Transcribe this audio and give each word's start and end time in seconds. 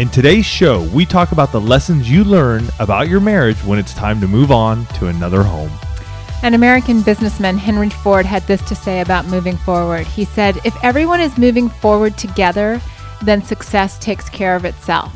In 0.00 0.08
today's 0.08 0.46
show, 0.46 0.84
we 0.94 1.04
talk 1.04 1.32
about 1.32 1.52
the 1.52 1.60
lessons 1.60 2.10
you 2.10 2.24
learn 2.24 2.66
about 2.78 3.10
your 3.10 3.20
marriage 3.20 3.62
when 3.64 3.78
it's 3.78 3.92
time 3.92 4.18
to 4.22 4.26
move 4.26 4.50
on 4.50 4.86
to 4.94 5.08
another 5.08 5.42
home. 5.42 5.70
An 6.42 6.54
American 6.54 7.02
businessman, 7.02 7.58
Henry 7.58 7.90
Ford, 7.90 8.24
had 8.24 8.42
this 8.44 8.62
to 8.62 8.74
say 8.74 9.02
about 9.02 9.26
moving 9.26 9.58
forward. 9.58 10.06
He 10.06 10.24
said, 10.24 10.58
If 10.64 10.74
everyone 10.82 11.20
is 11.20 11.36
moving 11.36 11.68
forward 11.68 12.16
together, 12.16 12.80
then 13.20 13.42
success 13.42 13.98
takes 13.98 14.30
care 14.30 14.56
of 14.56 14.64
itself. 14.64 15.14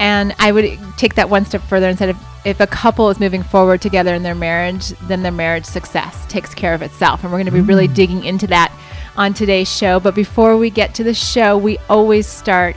And 0.00 0.34
I 0.38 0.50
would 0.50 0.78
take 0.96 1.14
that 1.16 1.28
one 1.28 1.44
step 1.44 1.60
further 1.64 1.86
and 1.86 1.98
said, 1.98 2.08
if, 2.08 2.46
if 2.46 2.60
a 2.60 2.66
couple 2.66 3.10
is 3.10 3.20
moving 3.20 3.42
forward 3.42 3.82
together 3.82 4.14
in 4.14 4.22
their 4.22 4.34
marriage, 4.34 4.94
then 5.08 5.22
their 5.22 5.30
marriage 5.30 5.66
success 5.66 6.24
takes 6.24 6.54
care 6.54 6.72
of 6.72 6.80
itself. 6.80 7.22
And 7.22 7.30
we're 7.30 7.40
going 7.40 7.52
to 7.52 7.52
be 7.52 7.60
mm. 7.60 7.68
really 7.68 7.88
digging 7.88 8.24
into 8.24 8.46
that 8.46 8.72
on 9.18 9.34
today's 9.34 9.70
show. 9.70 10.00
But 10.00 10.14
before 10.14 10.56
we 10.56 10.70
get 10.70 10.94
to 10.94 11.04
the 11.04 11.12
show, 11.12 11.58
we 11.58 11.76
always 11.90 12.26
start 12.26 12.76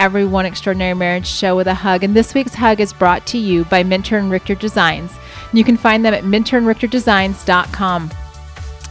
every 0.00 0.24
One 0.24 0.46
Extraordinary 0.46 0.94
Marriage 0.94 1.28
show 1.28 1.54
with 1.54 1.68
a 1.68 1.74
hug. 1.74 2.02
And 2.02 2.16
this 2.16 2.34
week's 2.34 2.54
hug 2.54 2.80
is 2.80 2.92
brought 2.92 3.26
to 3.28 3.38
you 3.38 3.64
by 3.66 3.84
Minter 3.84 4.18
and 4.18 4.30
Richter 4.30 4.56
Designs. 4.56 5.12
You 5.52 5.62
can 5.62 5.76
find 5.76 6.04
them 6.04 6.14
at 6.14 6.24
minterandrichterdesigns.com. 6.24 8.10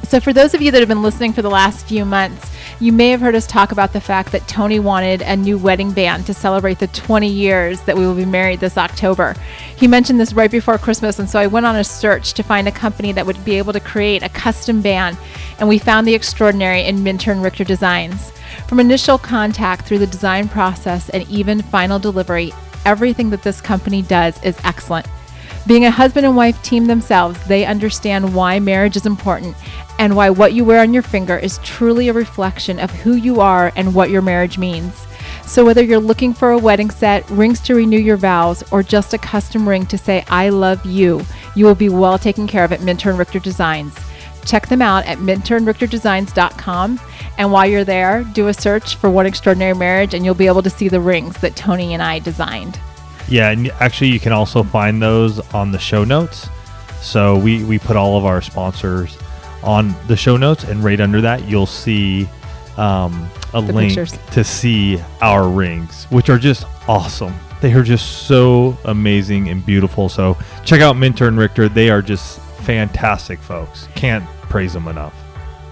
So, 0.04 0.20
for 0.20 0.32
those 0.32 0.54
of 0.54 0.62
you 0.62 0.72
that 0.72 0.80
have 0.80 0.88
been 0.88 1.04
listening 1.04 1.34
for 1.34 1.42
the 1.42 1.50
last 1.50 1.86
few 1.86 2.06
months, 2.06 2.50
you 2.80 2.94
may 2.94 3.10
have 3.10 3.20
heard 3.20 3.36
us 3.36 3.46
talk 3.46 3.74
about 3.74 3.92
the 3.92 4.00
fact 4.00 4.32
that 4.32 4.48
Tony 4.48 4.80
wanted 4.80 5.22
a 5.22 5.36
new 5.36 5.58
wedding 5.58 5.92
band 5.92 6.26
to 6.28 6.34
celebrate 6.34 6.80
the 6.80 6.88
20 6.88 7.28
years 7.28 7.82
that 7.82 7.98
we 7.98 8.06
will 8.06 8.16
be 8.16 8.26
married 8.26 8.62
this 8.62 8.78
October. 8.78 9.36
He 9.76 9.88
mentioned 9.88 10.20
this 10.20 10.32
right 10.32 10.50
before 10.50 10.78
Christmas, 10.78 11.20
and 11.20 11.30
so 11.30 11.40
I 11.40 11.48
went 11.48 11.66
on 11.66 11.76
a 11.76 11.84
search 11.84 12.34
to 12.36 12.44
find 12.44 12.68
a 12.68 12.72
company 12.72 13.12
that 13.12 13.26
would 13.26 13.44
be 13.44 13.58
able 13.58 13.74
to 13.74 13.82
create 13.82 14.24
a 14.24 14.30
custom 14.30 14.82
band, 14.82 15.18
and 15.60 15.68
we 15.68 15.78
found 15.78 16.08
the 16.08 16.16
extraordinary 16.16 16.86
in 16.86 17.04
Minter 17.04 17.34
and 17.34 17.44
Richter 17.44 17.66
Designs. 17.66 18.32
From 18.68 18.80
initial 18.80 19.18
contact 19.18 19.86
through 19.86 20.00
the 20.00 20.08
design 20.08 20.48
process 20.48 21.10
and 21.10 21.28
even 21.30 21.62
final 21.62 22.00
delivery, 22.00 22.54
everything 22.86 23.30
that 23.30 23.44
this 23.44 23.62
company 23.62 24.02
does 24.02 24.42
is 24.44 24.58
excellent. 24.64 25.08
Being 25.68 25.86
a 25.86 25.92
husband 25.92 26.26
and 26.26 26.36
wife 26.36 26.62
team 26.64 26.86
themselves, 26.86 27.40
they 27.46 27.66
understand 27.66 28.34
why 28.34 28.60
marriage 28.60 28.96
is 28.96 29.06
important 29.06 29.56
and 30.00 30.16
why 30.16 30.30
what 30.30 30.54
you 30.54 30.64
wear 30.66 30.82
on 30.82 30.94
your 30.94 31.04
finger 31.04 31.38
is 31.38 31.60
truly 31.60 32.10
a 32.10 32.14
reflection 32.14 32.80
of 32.80 32.90
who 32.92 33.14
you 33.14 33.42
are 33.42 33.72
and 33.76 33.94
what 33.94 34.10
your 34.10 34.22
marriage 34.22 34.58
means. 34.58 35.06
So, 35.46 35.66
whether 35.66 35.84
you're 35.84 36.00
looking 36.00 36.34
for 36.34 36.52
a 36.52 36.58
wedding 36.58 36.90
set, 36.90 37.30
rings 37.30 37.60
to 37.62 37.76
renew 37.76 38.00
your 38.00 38.18
vows, 38.18 38.64
or 38.72 38.84
just 38.84 39.14
a 39.14 39.18
custom 39.18 39.68
ring 39.68 39.86
to 39.88 39.98
say, 39.98 40.24
I 40.30 40.50
love 40.50 40.86
you, 40.86 41.26
you 41.56 41.66
will 41.66 41.76
be 41.76 41.90
well 41.90 42.18
taken 42.18 42.48
care 42.48 42.64
of 42.64 42.72
at 42.72 42.82
Minter 42.82 43.10
and 43.10 43.20
Richter 43.20 43.40
Designs. 43.40 43.96
Check 44.46 44.68
them 44.68 44.82
out 44.82 45.06
at 45.06 45.20
minterandrichterdesigns.com. 45.20 47.00
And 47.38 47.52
while 47.52 47.66
you're 47.66 47.84
there, 47.84 48.24
do 48.34 48.48
a 48.48 48.54
search 48.54 48.96
for 48.96 49.10
One 49.10 49.26
Extraordinary 49.26 49.74
Marriage 49.74 50.14
and 50.14 50.26
you'll 50.26 50.36
be 50.36 50.48
able 50.48 50.64
to 50.64 50.70
see 50.70 50.90
the 50.90 51.00
rings 51.00 51.38
that 51.42 51.56
Tony 51.56 51.94
and 51.94 52.04
I 52.04 52.20
designed. 52.20 52.80
Yeah, 53.30 53.52
and 53.52 53.70
actually, 53.80 54.10
you 54.10 54.20
can 54.20 54.32
also 54.32 54.64
find 54.64 55.02
those 55.02 55.40
on 55.54 55.72
the 55.72 55.78
show 55.78 56.04
notes. 56.04 56.50
So 57.02 57.38
we, 57.38 57.64
we 57.64 57.78
put 57.78 57.96
all 57.96 58.18
of 58.18 58.26
our 58.26 58.42
sponsors 58.42 59.18
on 59.64 59.94
the 60.08 60.18
show 60.18 60.36
notes, 60.36 60.64
and 60.64 60.84
right 60.84 61.00
under 61.00 61.22
that, 61.22 61.48
you'll 61.48 61.66
see 61.68 62.28
um, 62.78 63.30
a 63.54 63.62
the 63.62 63.74
link 63.74 63.96
pictures. 63.96 64.18
to 64.32 64.44
see 64.44 65.00
our 65.22 65.48
rings, 65.48 66.06
which 66.06 66.30
are 66.30 66.40
just 66.40 66.66
awesome. 66.88 67.34
They 67.62 67.74
are 67.74 67.84
just 67.84 68.24
so 68.28 68.78
amazing 68.86 69.50
and 69.50 69.66
beautiful. 69.66 70.10
So 70.10 70.38
check 70.66 70.82
out 70.82 70.96
Minter 70.96 71.28
and 71.28 71.38
Richter. 71.38 71.68
They 71.68 71.90
are 71.90 72.02
just 72.02 72.40
fantastic 72.70 73.40
folks. 73.40 73.88
Can't 73.96 74.24
praise 74.44 74.74
them 74.74 74.88
enough. 74.88 75.16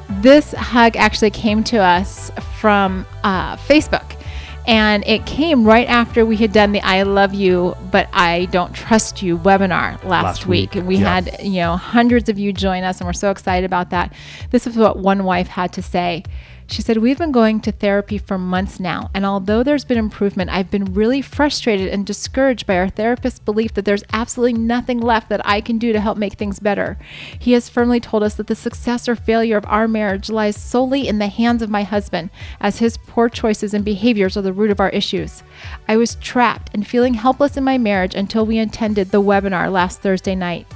This 0.10 0.52
hug 0.54 0.96
actually 0.96 1.30
came 1.30 1.64
to 1.66 1.78
us 1.78 2.32
from 2.60 3.06
uh, 3.24 3.56
Facebook. 3.56 4.16
And 4.66 5.08
it 5.08 5.26
came 5.28 5.64
right 5.64 5.88
after 5.88 6.26
we 6.26 6.36
had 6.38 6.52
done 6.52 6.72
the 6.72 6.82
I 6.82 7.04
Love 7.04 7.36
You, 7.36 7.78
but 7.92 8.10
I 8.14 8.46
Don't 8.46 8.74
Trust 8.74 9.22
You 9.22 9.38
webinar 9.38 10.04
last, 10.04 10.24
last 10.24 10.48
week. 10.48 10.76
And 10.76 10.88
we 10.88 10.98
yeah. 10.98 11.22
had, 11.22 11.44
you 11.44 11.62
know, 11.62 11.78
hundreds 11.78 12.30
of 12.30 12.40
you 12.40 12.52
join 12.52 12.84
us, 12.84 13.00
and 13.00 13.08
we're 13.08 13.14
so 13.14 13.30
excited 13.30 13.64
about 13.64 13.92
that. 13.92 14.12
This 14.50 14.66
is 14.66 14.76
what 14.76 14.98
one 14.98 15.24
wife 15.24 15.48
had 15.48 15.72
to 15.74 15.84
say. 15.84 16.24
She 16.70 16.82
said, 16.82 16.98
We've 16.98 17.18
been 17.18 17.32
going 17.32 17.62
to 17.62 17.72
therapy 17.72 18.18
for 18.18 18.38
months 18.38 18.78
now, 18.78 19.10
and 19.14 19.26
although 19.26 19.64
there's 19.64 19.86
been 19.86 19.98
improvement, 19.98 20.50
I've 20.50 20.70
been 20.70 20.94
really 20.94 21.22
frustrated 21.22 21.88
and 21.88 22.06
discouraged 22.06 22.68
by 22.68 22.76
our 22.76 22.90
therapist's 22.90 23.40
belief 23.40 23.74
that 23.74 23.86
there's 23.86 24.04
absolutely 24.12 24.60
nothing 24.60 25.00
left 25.00 25.30
that 25.30 25.46
I 25.46 25.62
can 25.62 25.78
do 25.78 25.94
to 25.94 26.02
help 26.02 26.18
make 26.18 26.34
things 26.34 26.60
better. 26.60 26.98
He 27.40 27.54
has 27.54 27.70
firmly 27.70 28.02
told 28.02 28.22
us 28.22 28.36
that 28.36 28.48
the 28.48 28.56
success 28.56 29.08
or 29.08 29.16
failure 29.16 29.56
of 29.56 29.66
our 29.68 29.88
marriage 29.88 30.30
lies 30.30 30.58
solely 30.58 31.08
in 31.08 31.20
the 31.20 31.28
hands 31.28 31.62
of 31.62 31.70
my 31.70 31.84
husband, 31.84 32.32
as 32.60 32.80
his 32.80 32.98
poor 32.98 33.30
choices 33.30 33.74
and 33.74 33.86
behaviors 33.86 34.36
are 34.36 34.42
the 34.42 34.52
root 34.52 34.70
of 34.70 34.82
our 34.82 34.90
issues. 34.90 35.44
I 35.88 35.96
was 35.96 36.16
trapped 36.16 36.70
and 36.74 36.86
feeling 36.86 37.14
helpless 37.14 37.56
in 37.56 37.64
my 37.64 37.78
marriage 37.78 38.14
until 38.14 38.46
we 38.46 38.60
attended 38.60 39.12
the 39.12 39.22
webinar 39.22 39.72
last 39.72 40.02
Thursday 40.02 40.36
night. 40.36 40.68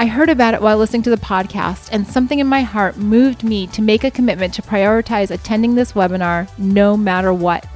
I 0.00 0.06
heard 0.06 0.28
about 0.28 0.54
it 0.54 0.62
while 0.62 0.78
listening 0.78 1.02
to 1.02 1.10
the 1.10 1.16
podcast, 1.16 1.88
and 1.90 2.06
something 2.06 2.38
in 2.38 2.46
my 2.46 2.62
heart 2.62 2.98
moved 2.98 3.42
me 3.42 3.66
to 3.66 3.82
make 3.82 4.04
a 4.04 4.12
commitment 4.12 4.54
to 4.54 4.62
prioritize 4.62 5.32
attending 5.32 5.74
this 5.74 5.94
webinar 5.94 6.48
no 6.56 6.96
matter 6.96 7.34
what. 7.34 7.66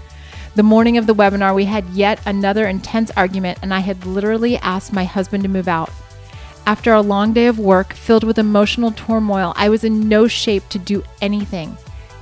The 0.54 0.62
morning 0.62 0.96
of 0.96 1.08
the 1.08 1.16
webinar, 1.16 1.52
we 1.52 1.64
had 1.64 1.84
yet 1.88 2.20
another 2.24 2.68
intense 2.68 3.10
argument, 3.16 3.58
and 3.60 3.74
I 3.74 3.80
had 3.80 4.06
literally 4.06 4.56
asked 4.58 4.92
my 4.92 5.02
husband 5.02 5.42
to 5.42 5.48
move 5.48 5.66
out. 5.66 5.90
After 6.64 6.92
a 6.92 7.00
long 7.00 7.32
day 7.32 7.46
of 7.48 7.58
work 7.58 7.92
filled 7.92 8.22
with 8.22 8.38
emotional 8.38 8.92
turmoil, 8.92 9.52
I 9.56 9.68
was 9.68 9.82
in 9.82 10.08
no 10.08 10.28
shape 10.28 10.68
to 10.68 10.78
do 10.78 11.02
anything. 11.20 11.76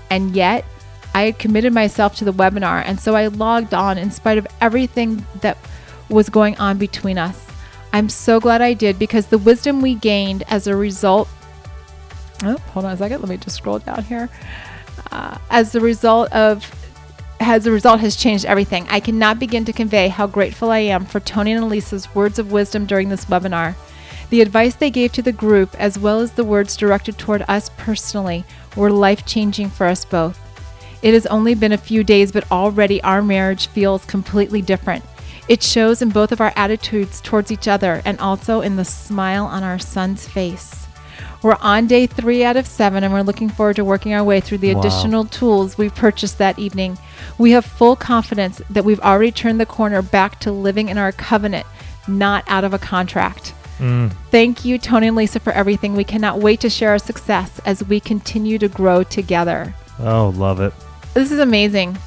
And 0.08 0.34
yet, 0.34 0.64
I 1.12 1.24
had 1.24 1.38
committed 1.38 1.74
myself 1.74 2.16
to 2.16 2.24
the 2.24 2.32
webinar, 2.32 2.82
and 2.86 2.98
so 2.98 3.14
I 3.14 3.26
logged 3.26 3.74
on 3.74 3.98
in 3.98 4.10
spite 4.10 4.38
of 4.38 4.46
everything 4.62 5.26
that 5.42 5.58
was 6.08 6.30
going 6.30 6.56
on 6.56 6.78
between 6.78 7.18
us. 7.18 7.49
I'm 7.92 8.08
so 8.08 8.40
glad 8.40 8.62
I 8.62 8.74
did 8.74 8.98
because 8.98 9.26
the 9.26 9.38
wisdom 9.38 9.80
we 9.80 9.94
gained 9.94 10.44
as 10.48 10.66
a 10.66 10.76
result. 10.76 11.28
Oh, 12.42 12.56
hold 12.72 12.86
on 12.86 12.92
a 12.92 12.96
second. 12.96 13.20
Let 13.20 13.28
me 13.28 13.36
just 13.36 13.56
scroll 13.56 13.78
down 13.80 14.04
here. 14.04 14.28
Uh, 15.10 15.38
as 15.50 15.72
the 15.72 15.80
result 15.80 16.32
of 16.32 16.64
as 17.40 17.66
a 17.66 17.70
result 17.70 18.00
has 18.00 18.16
changed 18.16 18.44
everything. 18.44 18.86
I 18.90 19.00
cannot 19.00 19.38
begin 19.38 19.64
to 19.64 19.72
convey 19.72 20.08
how 20.08 20.26
grateful 20.26 20.70
I 20.70 20.80
am 20.80 21.06
for 21.06 21.20
Tony 21.20 21.52
and 21.52 21.64
Alisa's 21.64 22.14
words 22.14 22.38
of 22.38 22.52
wisdom 22.52 22.84
during 22.84 23.08
this 23.08 23.24
webinar. 23.24 23.74
The 24.28 24.42
advice 24.42 24.74
they 24.74 24.90
gave 24.90 25.12
to 25.12 25.22
the 25.22 25.32
group, 25.32 25.74
as 25.80 25.98
well 25.98 26.20
as 26.20 26.32
the 26.32 26.44
words 26.44 26.76
directed 26.76 27.18
toward 27.18 27.42
us 27.48 27.70
personally, 27.76 28.44
were 28.76 28.90
life 28.90 29.26
changing 29.26 29.70
for 29.70 29.86
us 29.86 30.04
both. 30.04 30.38
It 31.02 31.14
has 31.14 31.26
only 31.26 31.54
been 31.54 31.72
a 31.72 31.78
few 31.78 32.04
days, 32.04 32.30
but 32.30 32.50
already 32.52 33.02
our 33.02 33.22
marriage 33.22 33.68
feels 33.68 34.04
completely 34.04 34.60
different. 34.60 35.02
It 35.50 35.64
shows 35.64 36.00
in 36.00 36.10
both 36.10 36.30
of 36.30 36.40
our 36.40 36.52
attitudes 36.54 37.20
towards 37.20 37.50
each 37.50 37.66
other 37.66 38.02
and 38.04 38.20
also 38.20 38.60
in 38.60 38.76
the 38.76 38.84
smile 38.84 39.46
on 39.46 39.64
our 39.64 39.80
son's 39.80 40.28
face. 40.28 40.86
We're 41.42 41.56
on 41.60 41.88
day 41.88 42.06
three 42.06 42.44
out 42.44 42.56
of 42.56 42.68
seven, 42.68 43.02
and 43.02 43.12
we're 43.12 43.22
looking 43.22 43.48
forward 43.48 43.74
to 43.74 43.84
working 43.84 44.14
our 44.14 44.22
way 44.22 44.40
through 44.40 44.58
the 44.58 44.72
wow. 44.72 44.78
additional 44.78 45.24
tools 45.24 45.76
we 45.76 45.90
purchased 45.90 46.38
that 46.38 46.60
evening. 46.60 46.98
We 47.36 47.50
have 47.50 47.64
full 47.64 47.96
confidence 47.96 48.62
that 48.70 48.84
we've 48.84 49.00
already 49.00 49.32
turned 49.32 49.58
the 49.58 49.66
corner 49.66 50.02
back 50.02 50.38
to 50.40 50.52
living 50.52 50.88
in 50.88 50.98
our 50.98 51.10
covenant, 51.10 51.66
not 52.06 52.44
out 52.46 52.62
of 52.62 52.72
a 52.72 52.78
contract. 52.78 53.52
Mm. 53.78 54.12
Thank 54.30 54.64
you, 54.64 54.78
Tony 54.78 55.08
and 55.08 55.16
Lisa, 55.16 55.40
for 55.40 55.52
everything. 55.52 55.96
We 55.96 56.04
cannot 56.04 56.38
wait 56.38 56.60
to 56.60 56.70
share 56.70 56.90
our 56.90 56.98
success 57.00 57.60
as 57.64 57.82
we 57.82 57.98
continue 57.98 58.56
to 58.58 58.68
grow 58.68 59.02
together. 59.02 59.74
Oh, 59.98 60.32
love 60.36 60.60
it. 60.60 60.72
This 61.12 61.32
is 61.32 61.40
amazing 61.40 61.98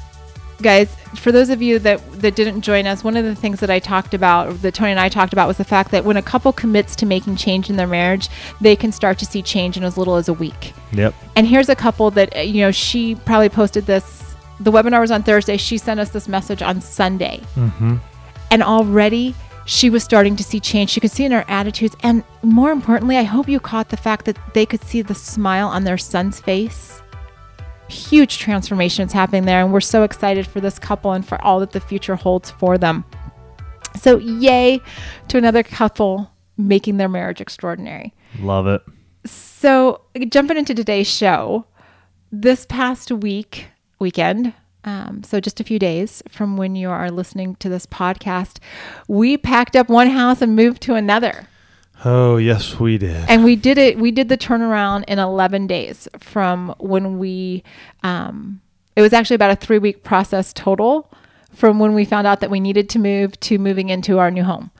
guys, 0.62 0.94
for 1.16 1.32
those 1.32 1.50
of 1.50 1.62
you 1.62 1.78
that 1.80 2.00
that 2.20 2.34
didn't 2.34 2.62
join 2.62 2.86
us, 2.86 3.04
one 3.04 3.16
of 3.16 3.24
the 3.24 3.34
things 3.34 3.60
that 3.60 3.70
I 3.70 3.78
talked 3.78 4.14
about, 4.14 4.62
that 4.62 4.74
Tony 4.74 4.90
and 4.90 5.00
I 5.00 5.08
talked 5.08 5.32
about, 5.32 5.48
was 5.48 5.56
the 5.56 5.64
fact 5.64 5.90
that 5.90 6.04
when 6.04 6.16
a 6.16 6.22
couple 6.22 6.52
commits 6.52 6.96
to 6.96 7.06
making 7.06 7.36
change 7.36 7.70
in 7.70 7.76
their 7.76 7.86
marriage, 7.86 8.28
they 8.60 8.76
can 8.76 8.92
start 8.92 9.18
to 9.18 9.26
see 9.26 9.42
change 9.42 9.76
in 9.76 9.84
as 9.84 9.96
little 9.96 10.16
as 10.16 10.28
a 10.28 10.32
week. 10.32 10.72
Yep. 10.92 11.14
And 11.36 11.46
here's 11.46 11.68
a 11.68 11.76
couple 11.76 12.10
that 12.12 12.36
uh, 12.36 12.40
you 12.40 12.62
know 12.62 12.70
she 12.70 13.14
probably 13.14 13.48
posted 13.48 13.86
this. 13.86 14.34
The 14.60 14.70
webinar 14.70 15.00
was 15.00 15.10
on 15.10 15.22
Thursday. 15.22 15.56
She 15.56 15.78
sent 15.78 16.00
us 16.00 16.10
this 16.10 16.28
message 16.28 16.62
on 16.62 16.80
Sunday, 16.80 17.40
mm-hmm. 17.54 17.96
and 18.50 18.62
already 18.62 19.34
she 19.66 19.88
was 19.90 20.04
starting 20.04 20.36
to 20.36 20.44
see 20.44 20.60
change. 20.60 20.90
She 20.90 21.00
could 21.00 21.10
see 21.10 21.24
in 21.24 21.32
her 21.32 21.44
attitudes, 21.48 21.96
and 22.02 22.22
more 22.42 22.70
importantly, 22.70 23.16
I 23.16 23.22
hope 23.22 23.48
you 23.48 23.60
caught 23.60 23.88
the 23.88 23.96
fact 23.96 24.26
that 24.26 24.38
they 24.54 24.66
could 24.66 24.82
see 24.84 25.02
the 25.02 25.14
smile 25.14 25.68
on 25.68 25.84
their 25.84 25.98
son's 25.98 26.40
face 26.40 27.02
huge 27.88 28.38
transformations 28.38 29.12
happening 29.12 29.44
there. 29.44 29.60
And 29.60 29.72
we're 29.72 29.80
so 29.80 30.02
excited 30.02 30.46
for 30.46 30.60
this 30.60 30.78
couple 30.78 31.12
and 31.12 31.26
for 31.26 31.40
all 31.42 31.60
that 31.60 31.72
the 31.72 31.80
future 31.80 32.16
holds 32.16 32.50
for 32.50 32.78
them. 32.78 33.04
So, 34.00 34.18
yay 34.18 34.80
to 35.28 35.38
another 35.38 35.62
couple 35.62 36.30
making 36.56 36.96
their 36.96 37.08
marriage 37.08 37.40
extraordinary. 37.40 38.12
Love 38.40 38.66
it. 38.66 38.82
So, 39.24 40.02
jumping 40.28 40.56
into 40.56 40.74
today's 40.74 41.06
show, 41.06 41.66
this 42.32 42.66
past 42.66 43.10
week, 43.12 43.68
weekend, 43.98 44.52
um, 44.84 45.22
so 45.22 45.40
just 45.40 45.60
a 45.60 45.64
few 45.64 45.78
days 45.78 46.22
from 46.28 46.56
when 46.56 46.76
you 46.76 46.90
are 46.90 47.10
listening 47.10 47.54
to 47.56 47.68
this 47.68 47.86
podcast, 47.86 48.58
we 49.08 49.36
packed 49.36 49.76
up 49.76 49.88
one 49.88 50.10
house 50.10 50.42
and 50.42 50.54
moved 50.54 50.82
to 50.82 50.94
another. 50.94 51.48
Oh, 52.04 52.36
yes, 52.36 52.78
we 52.78 52.98
did. 52.98 53.28
And 53.28 53.44
we 53.44 53.56
did 53.56 53.78
it. 53.78 53.98
We 53.98 54.10
did 54.10 54.28
the 54.28 54.38
turnaround 54.38 55.04
in 55.08 55.18
11 55.18 55.66
days 55.66 56.08
from 56.18 56.74
when 56.78 57.18
we. 57.18 57.62
Um, 58.02 58.60
it 58.96 59.02
was 59.02 59.12
actually 59.12 59.36
about 59.36 59.50
a 59.50 59.56
three 59.56 59.78
week 59.78 60.04
process 60.04 60.52
total 60.52 61.10
from 61.52 61.78
when 61.78 61.94
we 61.94 62.04
found 62.04 62.26
out 62.26 62.40
that 62.40 62.50
we 62.50 62.60
needed 62.60 62.88
to 62.90 62.98
move 62.98 63.38
to 63.40 63.58
moving 63.58 63.88
into 63.88 64.18
our 64.18 64.30
new 64.30 64.44
home. 64.44 64.70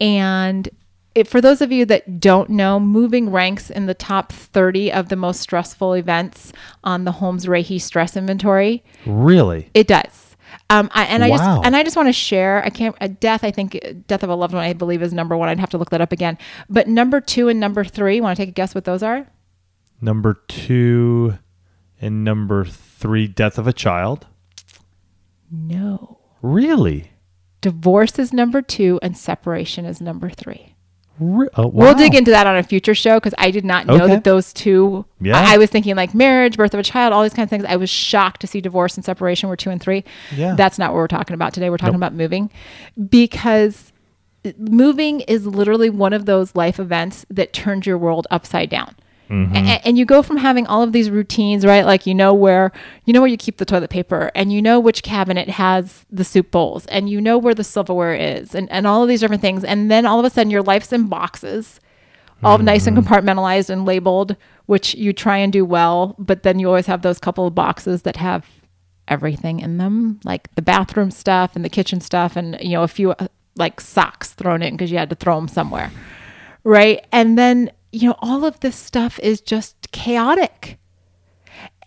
And 0.00 0.68
it, 1.14 1.26
for 1.26 1.40
those 1.40 1.60
of 1.60 1.72
you 1.72 1.84
that 1.86 2.20
don't 2.20 2.50
know, 2.50 2.78
moving 2.78 3.30
ranks 3.30 3.70
in 3.70 3.86
the 3.86 3.94
top 3.94 4.32
30 4.32 4.92
of 4.92 5.08
the 5.08 5.16
most 5.16 5.40
stressful 5.40 5.94
events 5.94 6.52
on 6.84 7.04
the 7.04 7.12
Holmes 7.12 7.46
Rahe 7.46 7.80
stress 7.80 8.16
inventory. 8.16 8.84
Really? 9.06 9.70
It 9.74 9.88
does. 9.88 10.29
Um, 10.70 10.88
I, 10.92 11.04
and 11.04 11.22
I 11.24 11.28
Wow. 11.30 11.36
just 11.36 11.66
and 11.66 11.76
I 11.76 11.82
just 11.82 11.96
want 11.96 12.08
to 12.08 12.12
share. 12.12 12.64
I 12.64 12.70
can't. 12.70 12.94
A 13.00 13.08
death. 13.08 13.44
I 13.44 13.50
think 13.50 13.78
death 14.06 14.22
of 14.22 14.30
a 14.30 14.34
loved 14.34 14.54
one. 14.54 14.62
I 14.62 14.72
believe 14.72 15.02
is 15.02 15.12
number 15.12 15.36
one. 15.36 15.48
I'd 15.48 15.58
have 15.60 15.70
to 15.70 15.78
look 15.78 15.90
that 15.90 16.00
up 16.00 16.12
again. 16.12 16.38
But 16.68 16.88
number 16.88 17.20
two 17.20 17.48
and 17.48 17.58
number 17.60 17.84
three. 17.84 18.20
Want 18.20 18.36
to 18.36 18.42
take 18.42 18.48
a 18.50 18.52
guess 18.52 18.74
what 18.74 18.84
those 18.84 19.02
are? 19.02 19.26
Number 20.00 20.34
two 20.48 21.34
and 22.00 22.24
number 22.24 22.64
three, 22.64 23.26
death 23.26 23.58
of 23.58 23.66
a 23.66 23.72
child. 23.72 24.26
No. 25.50 26.18
Really? 26.42 27.10
Divorce 27.60 28.18
is 28.18 28.32
number 28.32 28.62
two, 28.62 28.98
and 29.02 29.16
separation 29.18 29.84
is 29.84 30.00
number 30.00 30.30
three. 30.30 30.74
Re- 31.20 31.48
oh, 31.56 31.66
We'll 31.68 31.94
dig 31.94 32.14
into 32.14 32.30
that 32.30 32.46
on 32.46 32.56
a 32.56 32.62
future 32.62 32.94
show 32.94 33.16
because 33.18 33.34
I 33.38 33.50
did 33.50 33.64
not 33.64 33.86
know 33.86 33.94
Okay. 33.96 34.06
that 34.08 34.24
those 34.24 34.52
two. 34.52 35.04
Yeah. 35.20 35.38
I, 35.38 35.54
I 35.54 35.58
was 35.58 35.68
thinking 35.70 35.94
like 35.94 36.14
marriage, 36.14 36.56
birth 36.56 36.72
of 36.74 36.80
a 36.80 36.82
child, 36.82 37.12
all 37.12 37.22
these 37.22 37.34
kinds 37.34 37.46
of 37.46 37.50
things. 37.50 37.64
I 37.68 37.76
was 37.76 37.90
shocked 37.90 38.40
to 38.40 38.46
see 38.46 38.60
divorce 38.60 38.96
and 38.96 39.04
separation 39.04 39.48
were 39.48 39.56
two 39.56 39.70
and 39.70 39.80
three. 39.80 40.02
Yeah. 40.34 40.54
That's 40.54 40.78
not 40.78 40.90
what 40.92 40.96
we're 40.96 41.06
talking 41.08 41.34
about 41.34 41.52
today. 41.52 41.68
We're 41.70 41.76
talking 41.76 41.92
Nope. 41.92 42.08
about 42.08 42.14
moving 42.14 42.50
because 43.08 43.92
uh, 44.44 44.52
moving 44.58 45.20
is 45.20 45.46
literally 45.46 45.90
one 45.90 46.12
of 46.12 46.26
those 46.26 46.56
life 46.56 46.80
events 46.80 47.26
that 47.30 47.52
turns 47.52 47.86
your 47.86 47.98
world 47.98 48.26
upside 48.30 48.70
down. 48.70 48.96
Mm-hmm. 49.30 49.54
A- 49.54 49.86
and 49.86 49.96
you 49.96 50.04
go 50.04 50.22
from 50.22 50.38
having 50.38 50.66
all 50.66 50.82
of 50.82 50.92
these 50.92 51.08
routines, 51.08 51.64
right? 51.64 51.86
Like 51.86 52.04
you 52.04 52.14
know 52.14 52.34
where 52.34 52.72
you 53.04 53.12
know 53.12 53.20
where 53.20 53.30
you 53.30 53.36
keep 53.36 53.58
the 53.58 53.64
toilet 53.64 53.90
paper, 53.90 54.30
and 54.34 54.52
you 54.52 54.60
know 54.60 54.80
which 54.80 55.02
cabinet 55.02 55.48
has 55.48 56.04
the 56.10 56.24
soup 56.24 56.50
bowls, 56.50 56.84
and 56.86 57.08
you 57.08 57.20
know 57.20 57.38
where 57.38 57.54
the 57.54 57.62
silverware 57.62 58.14
is, 58.14 58.54
and, 58.54 58.70
and 58.72 58.86
all 58.86 59.02
of 59.02 59.08
these 59.08 59.20
different 59.20 59.42
things. 59.42 59.62
And 59.62 59.90
then 59.90 60.04
all 60.04 60.18
of 60.18 60.24
a 60.24 60.30
sudden, 60.30 60.50
your 60.50 60.62
life's 60.62 60.92
in 60.92 61.06
boxes, 61.06 61.78
all 62.42 62.58
nice 62.58 62.86
and 62.88 62.96
compartmentalized 62.96 63.70
and 63.70 63.84
labeled, 63.84 64.34
which 64.66 64.94
you 64.96 65.12
try 65.12 65.36
and 65.36 65.52
do 65.52 65.64
well. 65.64 66.16
But 66.18 66.42
then 66.42 66.58
you 66.58 66.66
always 66.66 66.86
have 66.86 67.02
those 67.02 67.20
couple 67.20 67.46
of 67.46 67.54
boxes 67.54 68.02
that 68.02 68.16
have 68.16 68.46
everything 69.06 69.60
in 69.60 69.78
them, 69.78 70.18
like 70.24 70.52
the 70.56 70.62
bathroom 70.62 71.12
stuff 71.12 71.54
and 71.54 71.64
the 71.64 71.68
kitchen 71.68 72.00
stuff, 72.00 72.34
and 72.34 72.58
you 72.60 72.70
know 72.70 72.82
a 72.82 72.88
few 72.88 73.12
uh, 73.12 73.28
like 73.54 73.80
socks 73.80 74.32
thrown 74.32 74.60
in 74.60 74.74
because 74.74 74.90
you 74.90 74.98
had 74.98 75.10
to 75.10 75.16
throw 75.16 75.36
them 75.36 75.46
somewhere, 75.46 75.92
right? 76.64 77.06
And 77.12 77.38
then 77.38 77.70
you 77.92 78.08
know 78.08 78.16
all 78.20 78.44
of 78.44 78.60
this 78.60 78.76
stuff 78.76 79.18
is 79.20 79.40
just 79.40 79.90
chaotic, 79.92 80.78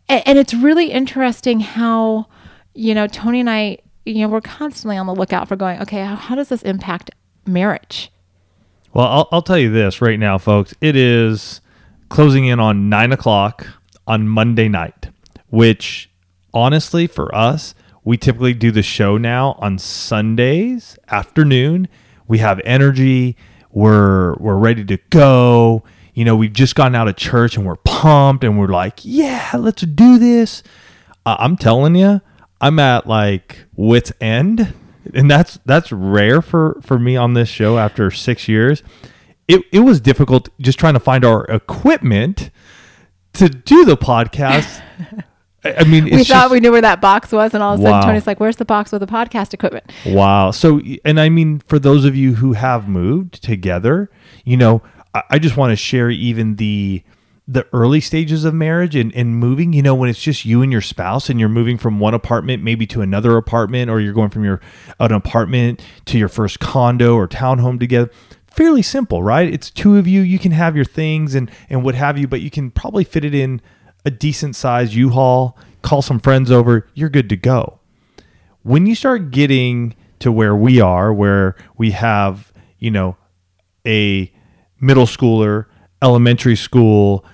A- 0.09 0.27
and 0.27 0.37
it's 0.37 0.53
really 0.53 0.91
interesting 0.91 1.59
how 1.61 2.27
you 2.73 2.93
know 2.93 3.07
Tony 3.07 3.39
and 3.39 3.49
I, 3.49 3.77
you 4.05 4.19
know, 4.21 4.27
we're 4.29 4.41
constantly 4.41 4.97
on 4.97 5.07
the 5.07 5.15
lookout 5.15 5.47
for 5.47 5.55
going, 5.55 5.81
okay, 5.81 6.03
how, 6.03 6.15
how 6.15 6.35
does 6.35 6.49
this 6.49 6.61
impact 6.63 7.11
marriage? 7.45 8.11
Well, 8.93 9.07
I'll, 9.07 9.27
I'll 9.31 9.41
tell 9.41 9.57
you 9.57 9.71
this 9.71 10.01
right 10.01 10.19
now, 10.19 10.37
folks. 10.37 10.73
It 10.81 10.95
is 10.95 11.61
closing 12.09 12.45
in 12.45 12.59
on 12.59 12.89
nine 12.89 13.11
o'clock 13.11 13.65
on 14.05 14.27
Monday 14.27 14.67
night, 14.67 15.07
which 15.49 16.11
honestly, 16.53 17.07
for 17.07 17.33
us, 17.33 17.73
we 18.03 18.17
typically 18.17 18.53
do 18.53 18.69
the 18.71 18.83
show 18.83 19.17
now 19.17 19.53
on 19.59 19.79
Sundays 19.79 20.97
afternoon. 21.07 21.87
We 22.27 22.39
have 22.39 22.59
energy. 22.65 23.35
We're 23.71 24.35
we're 24.35 24.57
ready 24.57 24.83
to 24.85 24.97
go. 25.09 25.83
You 26.13 26.25
know, 26.25 26.35
we've 26.35 26.53
just 26.53 26.75
gotten 26.75 26.95
out 26.95 27.07
of 27.07 27.15
church 27.15 27.57
and 27.57 27.65
we're 27.65 27.77
pumped 27.77 28.43
and 28.43 28.59
we're 28.59 28.67
like, 28.67 28.99
yeah, 29.03 29.51
let's 29.57 29.81
do 29.81 30.19
this. 30.19 30.61
Uh, 31.25 31.37
I'm 31.39 31.57
telling 31.57 31.95
you, 31.95 32.21
I'm 32.61 32.79
at 32.79 33.07
like 33.07 33.65
wit's 33.75 34.11
end, 34.21 34.73
and 35.13 35.29
that's 35.29 35.59
that's 35.65 35.91
rare 35.91 36.41
for 36.41 36.79
for 36.81 36.99
me 36.99 37.17
on 37.17 37.33
this 37.33 37.49
show 37.49 37.77
after 37.77 38.11
six 38.11 38.47
years. 38.47 38.83
It 39.47 39.63
it 39.71 39.79
was 39.79 39.99
difficult 39.99 40.49
just 40.61 40.79
trying 40.79 40.93
to 40.93 40.99
find 40.99 41.25
our 41.25 41.45
equipment 41.45 42.51
to 43.33 43.49
do 43.49 43.85
the 43.85 43.97
podcast. 43.97 44.81
I 45.65 45.85
mean, 45.85 46.07
it's 46.07 46.11
we 46.11 46.17
just, 46.19 46.29
thought 46.29 46.51
we 46.51 46.59
knew 46.59 46.71
where 46.71 46.81
that 46.81 46.99
box 46.99 47.31
was, 47.31 47.53
and 47.53 47.63
all 47.63 47.73
of 47.73 47.79
a 47.79 47.83
sudden 47.83 47.99
Wow. 47.99 48.05
Tony's 48.05 48.27
like, 48.27 48.39
"Where's 48.39 48.57
the 48.57 48.65
box 48.65 48.91
with 48.91 48.99
the 48.99 49.07
podcast 49.07 49.53
equipment?" 49.53 49.91
Wow. 50.05 50.51
So, 50.51 50.81
and 51.05 51.19
I 51.19 51.29
mean, 51.29 51.59
for 51.59 51.79
those 51.79 52.03
of 52.03 52.17
you 52.17 52.35
who 52.35 52.53
have 52.53 52.89
moved 52.89 53.41
together, 53.41 54.09
you 54.43 54.57
know, 54.57 54.81
I, 55.13 55.39
just 55.39 55.57
want 55.57 55.71
to 55.71 55.75
share 55.75 56.09
even 56.09 56.55
the 56.55 57.03
the 57.45 57.67
early 57.73 57.99
stages 57.99 58.45
of 58.45 58.53
marriage 58.53 58.95
and, 58.95 59.13
and 59.13 59.35
moving, 59.35 59.73
you 59.73 59.81
know, 59.81 59.93
when 59.93 60.09
it's 60.09 60.21
just 60.21 60.45
you 60.45 60.61
and 60.61 60.71
your 60.71 60.81
spouse 60.81 61.29
and 61.29 61.39
you're 61.39 61.49
moving 61.49 61.77
from 61.77 61.99
one 61.99 62.13
apartment 62.13 62.63
maybe 62.63 62.87
to 62.87 63.01
another 63.01 63.35
apartment 63.35 63.91
or 63.91 63.99
you're 63.99 64.13
going 64.13 64.29
from 64.29 64.45
your 64.45 64.61
an 64.99 65.11
apartment 65.11 65.81
to 66.05 66.17
your 66.17 66.29
first 66.29 66.59
condo 66.59 67.15
or 67.15 67.27
townhome 67.27 67.79
together. 67.79 68.09
Fairly 68.47 68.81
simple, 68.81 69.21
right? 69.21 69.51
It's 69.51 69.69
two 69.69 69.97
of 69.97 70.07
you, 70.07 70.21
you 70.21 70.39
can 70.39 70.51
have 70.51 70.75
your 70.75 70.85
things 70.85 71.35
and 71.35 71.51
and 71.69 71.83
what 71.83 71.95
have 71.95 72.17
you, 72.17 72.27
but 72.27 72.41
you 72.41 72.49
can 72.49 72.71
probably 72.71 73.03
fit 73.03 73.25
it 73.25 73.35
in 73.35 73.61
a 74.05 74.11
decent 74.11 74.55
size 74.55 74.95
U-Haul, 74.95 75.57
call 75.81 76.01
some 76.01 76.19
friends 76.19 76.51
over, 76.51 76.87
you're 76.93 77.09
good 77.09 77.29
to 77.29 77.37
go 77.37 77.79
when 78.63 78.85
you 78.85 78.95
start 78.95 79.29
getting 79.29 79.95
to 80.19 80.31
where 80.31 80.55
we 80.55 80.81
are, 80.81 81.13
where 81.13 81.55
we 81.77 81.91
have, 81.91 82.51
you 82.79 82.89
know, 82.89 83.15
a 83.85 84.32
middle 84.83 85.05
schooler, 85.05 85.65
elementary 86.01 86.55
school, 86.55 87.25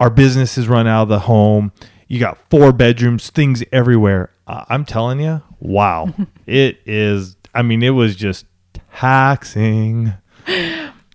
our 0.00 0.10
business 0.10 0.56
is 0.56 0.68
run 0.68 0.86
out 0.86 1.02
of 1.02 1.08
the 1.08 1.20
home, 1.20 1.72
you 2.08 2.18
got 2.18 2.38
four 2.50 2.72
bedrooms, 2.72 3.30
things 3.30 3.62
everywhere. 3.70 4.30
I'm 4.46 4.86
telling 4.86 5.20
you, 5.20 5.42
wow, 5.60 6.14
it 6.46 6.80
is. 6.86 7.36
I 7.54 7.62
mean, 7.62 7.82
it 7.82 7.90
was 7.90 8.16
just 8.16 8.46
taxing. 8.94 10.14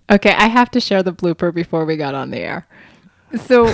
Okay, 0.10 0.34
I 0.34 0.48
have 0.48 0.70
to 0.72 0.80
share 0.80 1.01
the 1.01 1.13
blooper 1.13 1.53
before 1.53 1.86
we 1.86 1.98
got 1.98 2.13
on 2.13 2.30
the 2.30 2.38
air. 2.38 2.68
So, 3.46 3.74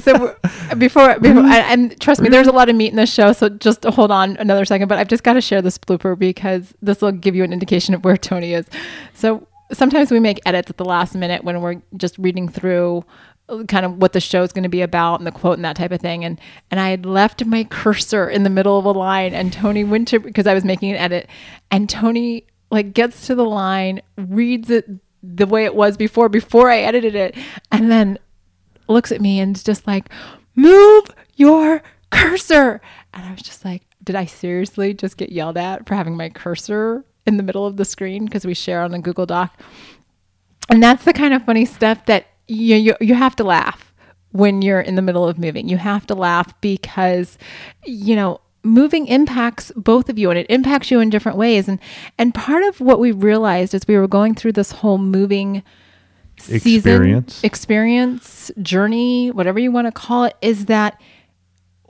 so 0.00 0.36
before, 0.76 1.18
before 1.18 1.42
and 1.44 1.98
trust 1.98 2.20
me, 2.20 2.28
there's 2.28 2.48
a 2.48 2.52
lot 2.52 2.68
of 2.68 2.76
meat 2.76 2.88
in 2.88 2.96
this 2.96 3.12
show. 3.12 3.32
So 3.32 3.48
just 3.48 3.84
hold 3.84 4.10
on 4.10 4.36
another 4.36 4.66
second. 4.66 4.88
But 4.88 4.98
I've 4.98 5.08
just 5.08 5.22
got 5.22 5.34
to 5.34 5.40
share 5.40 5.62
this 5.62 5.78
blooper 5.78 6.18
because 6.18 6.74
this 6.82 7.00
will 7.00 7.12
give 7.12 7.34
you 7.34 7.44
an 7.44 7.52
indication 7.54 7.94
of 7.94 8.04
where 8.04 8.18
Tony 8.18 8.52
is. 8.52 8.66
So 9.14 9.46
sometimes 9.72 10.10
we 10.10 10.20
make 10.20 10.40
edits 10.46 10.70
at 10.70 10.76
the 10.76 10.84
last 10.84 11.14
minute 11.14 11.44
when 11.44 11.60
we're 11.60 11.82
just 11.96 12.18
reading 12.18 12.48
through 12.48 13.04
uh, 13.48 13.64
kind 13.64 13.84
of 13.84 13.96
what 13.96 14.12
the 14.12 14.20
show 14.20 14.42
is 14.42 14.52
going 14.52 14.62
to 14.62 14.68
be 14.68 14.82
about 14.82 15.20
and 15.20 15.26
the 15.26 15.32
quote 15.32 15.58
and 15.58 15.64
that 15.64 15.76
type 15.76 15.92
of 15.92 16.00
thing. 16.00 16.24
And 16.24 16.40
and 16.70 16.80
I 16.80 16.90
had 16.90 17.04
left 17.06 17.44
my 17.44 17.64
cursor 17.64 18.28
in 18.28 18.42
the 18.42 18.50
middle 18.50 18.78
of 18.78 18.84
a 18.84 18.92
line 18.92 19.34
and 19.34 19.52
Tony 19.52 19.84
went 19.84 20.08
to 20.08 20.20
because 20.20 20.46
I 20.46 20.54
was 20.54 20.64
making 20.64 20.92
an 20.92 20.98
edit 20.98 21.28
and 21.70 21.88
Tony 21.88 22.46
like 22.70 22.94
gets 22.94 23.26
to 23.26 23.34
the 23.34 23.44
line 23.44 24.00
reads 24.16 24.70
it 24.70 24.88
the 25.22 25.46
way 25.46 25.64
it 25.64 25.74
was 25.74 25.96
before 25.96 26.28
before 26.28 26.70
I 26.70 26.78
edited 26.78 27.14
it 27.14 27.36
and 27.70 27.90
then 27.90 28.18
looks 28.88 29.12
at 29.12 29.20
me 29.20 29.40
and 29.40 29.62
just 29.62 29.86
like 29.86 30.08
move 30.54 31.06
your 31.36 31.82
cursor! 32.10 32.80
And 33.14 33.24
I 33.24 33.32
was 33.32 33.42
just 33.42 33.64
like 33.64 33.82
did 34.04 34.16
I 34.16 34.24
seriously 34.24 34.94
just 34.94 35.16
get 35.16 35.30
yelled 35.30 35.56
at 35.56 35.86
for 35.86 35.94
having 35.94 36.16
my 36.16 36.28
cursor 36.28 37.04
in 37.26 37.36
the 37.36 37.42
middle 37.42 37.66
of 37.66 37.76
the 37.76 37.84
screen 37.84 38.24
because 38.24 38.44
we 38.44 38.54
share 38.54 38.82
on 38.82 38.94
a 38.94 38.98
Google 38.98 39.26
Doc 39.26 39.58
and 40.68 40.82
that's 40.82 41.04
the 41.04 41.12
kind 41.12 41.34
of 41.34 41.44
funny 41.44 41.64
stuff 41.64 42.06
that 42.06 42.26
you, 42.48 42.76
you 42.76 42.96
you 43.00 43.14
have 43.14 43.36
to 43.36 43.44
laugh 43.44 43.92
when 44.32 44.62
you're 44.62 44.80
in 44.80 44.94
the 44.94 45.02
middle 45.02 45.28
of 45.28 45.38
moving. 45.38 45.68
You 45.68 45.76
have 45.76 46.06
to 46.06 46.14
laugh 46.14 46.58
because 46.60 47.38
you 47.84 48.16
know 48.16 48.40
moving 48.64 49.06
impacts 49.06 49.72
both 49.74 50.08
of 50.08 50.18
you 50.18 50.30
and 50.30 50.38
it 50.38 50.46
impacts 50.48 50.90
you 50.90 51.00
in 51.00 51.10
different 51.10 51.36
ways 51.36 51.68
and 51.68 51.80
and 52.16 52.32
part 52.32 52.62
of 52.64 52.80
what 52.80 53.00
we 53.00 53.10
realized 53.10 53.74
as 53.74 53.86
we 53.88 53.96
were 53.96 54.06
going 54.06 54.36
through 54.36 54.52
this 54.52 54.70
whole 54.70 54.98
moving 54.98 55.64
season 56.38 56.92
Experience. 56.92 57.42
experience 57.42 58.52
journey 58.62 59.32
whatever 59.32 59.58
you 59.58 59.72
want 59.72 59.88
to 59.88 59.90
call 59.90 60.22
it 60.22 60.36
is 60.40 60.66
that 60.66 61.00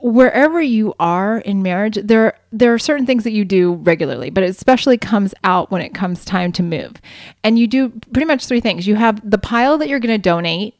wherever 0.03 0.61
you 0.61 0.93
are 0.99 1.37
in 1.39 1.63
marriage 1.63 1.97
there 2.03 2.37
there 2.51 2.73
are 2.73 2.79
certain 2.79 3.05
things 3.05 3.23
that 3.23 3.31
you 3.31 3.45
do 3.45 3.75
regularly 3.75 4.29
but 4.29 4.43
it 4.43 4.49
especially 4.49 4.97
comes 4.97 5.33
out 5.43 5.71
when 5.71 5.81
it 5.81 5.93
comes 5.93 6.25
time 6.25 6.51
to 6.53 6.63
move. 6.63 7.01
And 7.43 7.59
you 7.59 7.67
do 7.67 7.89
pretty 8.11 8.25
much 8.25 8.45
three 8.45 8.59
things. 8.59 8.87
You 8.87 8.95
have 8.95 9.29
the 9.29 9.37
pile 9.37 9.77
that 9.77 9.87
you're 9.87 9.99
going 9.99 10.15
to 10.15 10.21
donate. 10.21 10.75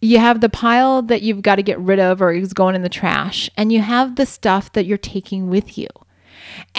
You 0.00 0.18
have 0.18 0.40
the 0.40 0.48
pile 0.48 1.02
that 1.02 1.22
you've 1.22 1.42
got 1.42 1.56
to 1.56 1.62
get 1.62 1.78
rid 1.78 1.98
of 1.98 2.22
or 2.22 2.32
is 2.32 2.52
going 2.52 2.74
in 2.74 2.82
the 2.82 2.88
trash, 2.88 3.50
and 3.56 3.70
you 3.70 3.80
have 3.80 4.16
the 4.16 4.24
stuff 4.24 4.72
that 4.72 4.86
you're 4.86 4.98
taking 4.98 5.50
with 5.50 5.76
you. 5.76 5.88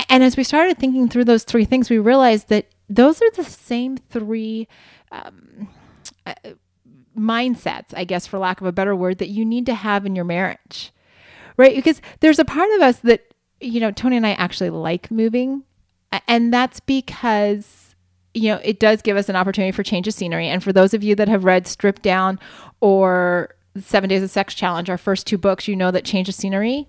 And 0.09 0.23
as 0.23 0.35
we 0.35 0.43
started 0.43 0.79
thinking 0.79 1.07
through 1.07 1.25
those 1.25 1.43
three 1.43 1.65
things, 1.65 1.89
we 1.89 1.99
realized 1.99 2.49
that 2.49 2.67
those 2.89 3.21
are 3.21 3.31
the 3.31 3.43
same 3.43 3.97
three 3.97 4.67
um, 5.11 5.69
uh, 6.25 6.33
mindsets, 7.15 7.93
I 7.95 8.05
guess, 8.05 8.25
for 8.25 8.39
lack 8.39 8.59
of 8.59 8.65
a 8.65 8.71
better 8.71 8.95
word, 8.95 9.19
that 9.19 9.29
you 9.29 9.45
need 9.45 9.67
to 9.67 9.75
have 9.75 10.05
in 10.05 10.15
your 10.15 10.25
marriage, 10.25 10.91
right? 11.57 11.75
Because 11.75 12.01
there's 12.19 12.39
a 12.39 12.45
part 12.45 12.69
of 12.75 12.81
us 12.81 12.99
that, 12.99 13.33
you 13.59 13.79
know, 13.79 13.91
Tony 13.91 14.17
and 14.17 14.25
I 14.25 14.31
actually 14.31 14.69
like 14.69 15.11
moving, 15.11 15.63
and 16.27 16.53
that's 16.53 16.79
because 16.79 17.91
you 18.33 18.49
know, 18.49 18.61
it 18.63 18.79
does 18.79 19.01
give 19.01 19.17
us 19.17 19.29
an 19.29 19.35
opportunity 19.35 19.71
for 19.71 19.83
change 19.83 20.07
of 20.07 20.13
scenery. 20.13 20.47
And 20.47 20.63
for 20.63 20.71
those 20.71 20.93
of 20.93 21.03
you 21.03 21.15
that 21.15 21.27
have 21.27 21.43
read 21.43 21.67
Strip 21.67 22.01
Down 22.01 22.39
or 22.79 23.55
Seven 23.77 24.09
Days 24.09 24.23
of 24.23 24.29
Sex 24.29 24.53
Challenge, 24.53 24.89
our 24.89 24.97
first 24.97 25.27
two 25.27 25.37
books, 25.37 25.67
you 25.67 25.75
know 25.75 25.91
that 25.91 26.05
change 26.05 26.29
of 26.29 26.35
scenery 26.35 26.87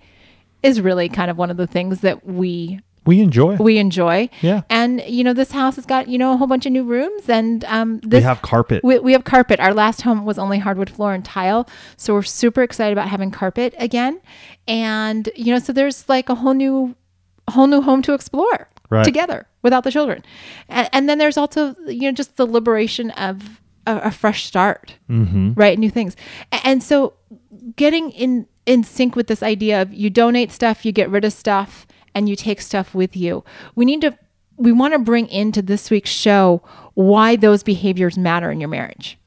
is 0.62 0.80
really 0.80 1.08
kind 1.08 1.30
of 1.30 1.36
one 1.36 1.50
of 1.50 1.56
the 1.56 1.66
things 1.66 2.00
that 2.00 2.24
we 2.24 2.80
we 3.04 3.20
enjoy. 3.20 3.56
we 3.56 3.78
enjoy. 3.78 4.28
Yeah. 4.40 4.62
And 4.70 5.02
you 5.06 5.24
know, 5.24 5.32
this 5.32 5.52
house 5.52 5.76
has 5.76 5.86
got 5.86 6.08
you 6.08 6.18
know 6.18 6.32
a 6.32 6.36
whole 6.36 6.46
bunch 6.46 6.66
of 6.66 6.72
new 6.72 6.84
rooms, 6.84 7.28
and 7.28 7.64
um, 7.64 7.98
this 8.00 8.20
we 8.20 8.22
have 8.22 8.42
carpet. 8.42 8.84
we, 8.84 8.98
we 8.98 9.12
have 9.12 9.24
carpet. 9.24 9.58
Our 9.60 9.74
last 9.74 10.02
home 10.02 10.24
was 10.24 10.38
only 10.38 10.58
hardwood 10.58 10.90
floor 10.90 11.12
and 11.14 11.24
tile, 11.24 11.68
so 11.96 12.14
we're 12.14 12.22
super 12.22 12.62
excited 12.62 12.92
about 12.92 13.08
having 13.08 13.30
carpet 13.30 13.74
again. 13.78 14.20
And 14.68 15.28
you 15.34 15.52
know, 15.52 15.58
so 15.58 15.72
there's 15.72 16.08
like 16.08 16.28
a 16.28 16.36
whole 16.36 16.54
new, 16.54 16.94
whole 17.50 17.66
new 17.66 17.80
home 17.80 18.02
to 18.02 18.14
explore 18.14 18.68
Right. 18.90 19.04
together 19.04 19.46
without 19.62 19.84
the 19.84 19.90
children. 19.90 20.22
And, 20.68 20.86
and 20.92 21.08
then 21.08 21.16
there's 21.16 21.38
also 21.38 21.74
you 21.86 22.02
know 22.02 22.12
just 22.12 22.36
the 22.36 22.46
liberation 22.46 23.10
of 23.12 23.60
a, 23.86 23.96
a 24.04 24.10
fresh 24.10 24.44
start, 24.44 24.96
mm-hmm. 25.08 25.54
right? 25.54 25.78
New 25.78 25.90
things, 25.90 26.14
A- 26.52 26.60
and 26.66 26.82
so 26.82 27.14
getting 27.76 28.10
in 28.10 28.46
in 28.66 28.84
sync 28.84 29.16
with 29.16 29.26
this 29.26 29.42
idea 29.42 29.82
of 29.82 29.92
you 29.92 30.08
donate 30.10 30.52
stuff, 30.52 30.84
you 30.84 30.92
get 30.92 31.10
rid 31.10 31.24
of 31.24 31.32
stuff, 31.32 31.86
and 32.14 32.28
you 32.28 32.36
take 32.36 32.60
stuff 32.60 32.94
with 32.94 33.16
you. 33.16 33.44
We 33.74 33.84
need 33.84 34.00
to 34.02 34.16
we 34.56 34.70
want 34.70 34.92
to 34.92 34.98
bring 34.98 35.28
into 35.28 35.62
this 35.62 35.90
week's 35.90 36.10
show 36.10 36.62
why 36.94 37.36
those 37.36 37.62
behaviors 37.62 38.18
matter 38.18 38.50
in 38.50 38.60
your 38.60 38.68
marriage. 38.68 39.18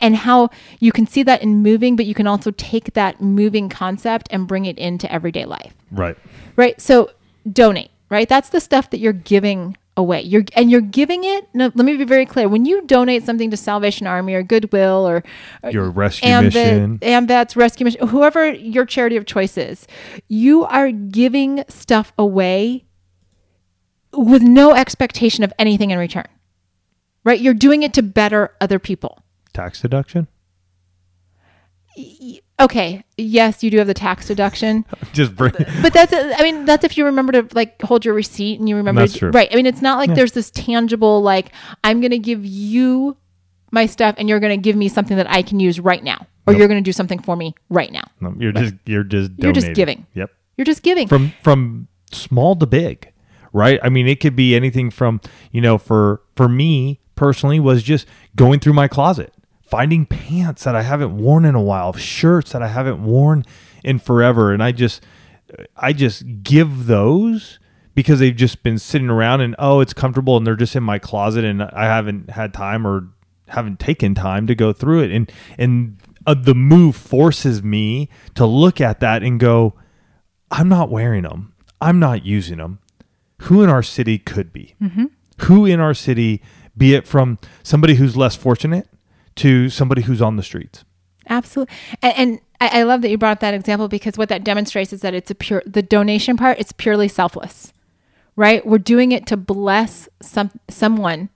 And 0.00 0.14
how 0.14 0.50
you 0.78 0.92
can 0.92 1.06
see 1.08 1.24
that 1.24 1.42
in 1.42 1.62
moving, 1.62 1.96
but 1.96 2.06
you 2.06 2.14
can 2.14 2.28
also 2.28 2.52
take 2.52 2.94
that 2.94 3.20
moving 3.20 3.68
concept 3.68 4.28
and 4.30 4.46
bring 4.46 4.64
it 4.64 4.78
into 4.78 5.10
everyday 5.12 5.44
life 5.44 5.74
Right. 5.90 6.16
right 6.54 6.80
so 6.80 7.10
donate 7.52 7.90
right 8.08 8.28
that's 8.28 8.50
the 8.50 8.60
stuff 8.60 8.90
that 8.90 9.00
you're 9.00 9.12
giving 9.12 9.76
away 10.00 10.20
you're 10.22 10.44
and 10.54 10.70
you're 10.70 10.80
giving 10.80 11.22
it 11.24 11.48
no, 11.54 11.70
let 11.74 11.84
me 11.84 11.96
be 11.96 12.04
very 12.04 12.26
clear 12.26 12.48
when 12.48 12.64
you 12.64 12.82
donate 12.86 13.24
something 13.24 13.50
to 13.50 13.56
salvation 13.56 14.06
army 14.06 14.34
or 14.34 14.42
goodwill 14.42 15.08
or, 15.08 15.22
or 15.62 15.70
Your 15.70 15.90
rescue 15.90 16.28
Ambet, 16.28 16.44
mission. 16.54 16.98
AMVETS, 16.98 17.56
rescue 17.56 17.84
mission 17.84 18.08
whoever 18.08 18.52
your 18.52 18.84
charity 18.84 19.16
of 19.16 19.26
choice 19.26 19.56
is 19.56 19.86
you 20.28 20.64
are 20.64 20.90
giving 20.90 21.64
stuff 21.68 22.12
away 22.18 22.84
with 24.12 24.42
no 24.42 24.74
expectation 24.74 25.44
of 25.44 25.52
anything 25.58 25.90
in 25.90 25.98
return 25.98 26.26
right 27.24 27.40
you're 27.40 27.54
doing 27.54 27.82
it 27.82 27.94
to 27.94 28.02
better 28.02 28.56
other 28.60 28.78
people 28.78 29.22
Tax 29.52 29.80
deduction. 29.82 30.28
Okay 32.60 33.02
yes 33.16 33.62
you 33.62 33.70
do 33.70 33.78
have 33.78 33.86
the 33.86 33.94
tax 33.94 34.26
deduction 34.28 34.84
Just 35.12 35.34
bring. 35.34 35.52
but 35.82 35.92
that's 35.92 36.12
uh, 36.12 36.34
i 36.38 36.42
mean 36.42 36.64
that's 36.64 36.84
if 36.84 36.96
you 36.98 37.04
remember 37.06 37.32
to 37.42 37.48
like 37.54 37.80
hold 37.82 38.04
your 38.04 38.14
receipt 38.14 38.58
and 38.60 38.68
you 38.68 38.76
remember 38.76 39.00
That's 39.00 39.14
to, 39.14 39.18
true. 39.18 39.30
right 39.30 39.48
i 39.52 39.56
mean 39.56 39.66
it's 39.66 39.82
not 39.82 39.98
like 39.98 40.08
Yeah. 40.10 40.14
there's 40.16 40.32
this 40.32 40.50
tangible 40.50 41.22
like 41.22 41.52
i'm 41.84 42.00
gonna 42.00 42.18
give 42.18 42.44
you 42.44 43.16
my 43.70 43.86
stuff 43.86 44.14
and 44.18 44.28
you're 44.28 44.40
gonna 44.40 44.56
give 44.56 44.76
me 44.76 44.88
something 44.88 45.16
that 45.16 45.30
i 45.30 45.42
can 45.42 45.60
use 45.60 45.80
right 45.80 46.02
now 46.04 46.26
or 46.46 46.52
Nope. 46.52 46.58
you're 46.58 46.68
gonna 46.68 46.80
do 46.80 46.92
something 46.92 47.20
for 47.20 47.36
me 47.36 47.54
right 47.68 47.92
now 47.92 48.04
No, 48.20 48.34
you're 48.38 48.52
just 48.52 48.74
you're 48.86 49.04
just 49.04 49.30
You're 49.38 49.52
just 49.52 49.72
giving. 49.74 50.06
Yep. 50.14 50.30
you're 50.56 50.64
just 50.64 50.82
giving 50.82 51.06
From 51.08 51.32
from 51.42 51.88
small 52.12 52.56
to 52.56 52.66
big, 52.66 53.12
right? 53.52 53.78
I 53.84 53.88
mean, 53.88 54.08
it 54.08 54.18
could 54.18 54.34
be 54.34 54.56
anything 54.56 54.90
from 54.90 55.20
you 55.52 55.60
know 55.60 55.78
for 55.78 56.22
for 56.36 56.48
me 56.48 56.98
personally 57.14 57.60
was 57.60 57.82
just 57.84 58.06
going 58.34 58.58
through 58.58 58.72
my 58.72 58.88
closet, 58.88 59.32
finding 59.70 60.04
pants 60.04 60.64
that 60.64 60.74
I 60.74 60.82
haven't 60.82 61.16
worn 61.16 61.44
in 61.44 61.54
a 61.54 61.62
while, 61.62 61.92
shirts 61.92 62.52
that 62.52 62.62
I 62.62 62.68
haven't 62.68 63.02
worn 63.02 63.44
in 63.84 63.98
forever, 63.98 64.52
and 64.52 64.62
I 64.62 64.72
just 64.72 65.02
I 65.76 65.92
just 65.92 66.42
give 66.42 66.86
those 66.86 67.58
because 67.94 68.18
they've 68.20 68.36
just 68.36 68.62
been 68.62 68.78
sitting 68.78 69.10
around 69.10 69.40
and 69.40 69.54
oh 69.58 69.80
it's 69.80 69.92
comfortable 69.92 70.36
and 70.36 70.46
they're 70.46 70.56
just 70.56 70.76
in 70.76 70.82
my 70.82 70.98
closet 70.98 71.44
and 71.44 71.62
I 71.62 71.84
haven't 71.84 72.30
had 72.30 72.54
time 72.54 72.86
or 72.86 73.08
haven't 73.48 73.80
taken 73.80 74.14
time 74.14 74.46
to 74.46 74.54
go 74.54 74.72
through 74.72 75.02
it. 75.02 75.10
And 75.10 75.32
and 75.58 75.96
uh, 76.26 76.34
the 76.34 76.54
move 76.54 76.94
forces 76.96 77.62
me 77.62 78.08
to 78.34 78.46
look 78.46 78.80
at 78.80 79.00
that 79.00 79.22
and 79.22 79.40
go 79.40 79.74
I'm 80.50 80.68
not 80.68 80.90
wearing 80.90 81.22
them 81.22 81.52
I'm 81.80 81.98
not 81.98 82.24
using 82.24 82.58
them 82.58 82.78
who 83.42 83.62
in 83.62 83.70
our 83.70 83.82
city 83.82 84.18
could 84.18 84.52
be? 84.52 84.74
Who 85.44 85.64
in 85.64 85.80
our 85.80 85.94
city 85.94 86.42
be 86.76 86.94
it 86.94 87.06
from 87.06 87.38
somebody 87.62 87.94
who's 87.94 88.16
less 88.16 88.36
fortunate 88.36 88.86
to 89.36 89.68
somebody 89.68 90.02
who's 90.02 90.22
on 90.22 90.36
the 90.36 90.42
streets. 90.42 90.84
Absolutely 91.28 91.74
and, 92.02 92.14
and 92.16 92.40
I, 92.60 92.80
I 92.80 92.82
love 92.82 93.02
that 93.02 93.10
you 93.10 93.16
brought 93.16 93.32
up 93.32 93.40
that 93.40 93.54
example 93.54 93.88
because 93.88 94.18
what 94.18 94.28
that 94.30 94.42
demonstrates 94.42 94.92
is 94.92 95.00
that 95.02 95.14
it's 95.14 95.30
a 95.30 95.34
pure 95.34 95.62
the 95.64 95.82
donation 95.82 96.36
part 96.36 96.58
it's 96.58 96.72
purely 96.72 97.06
selfless 97.06 97.72
right? 98.40 98.64
We're 98.64 98.78
doing 98.78 99.12
it 99.12 99.26
to 99.26 99.36
bless 99.36 100.08
some 100.22 100.50
someone 100.68 101.28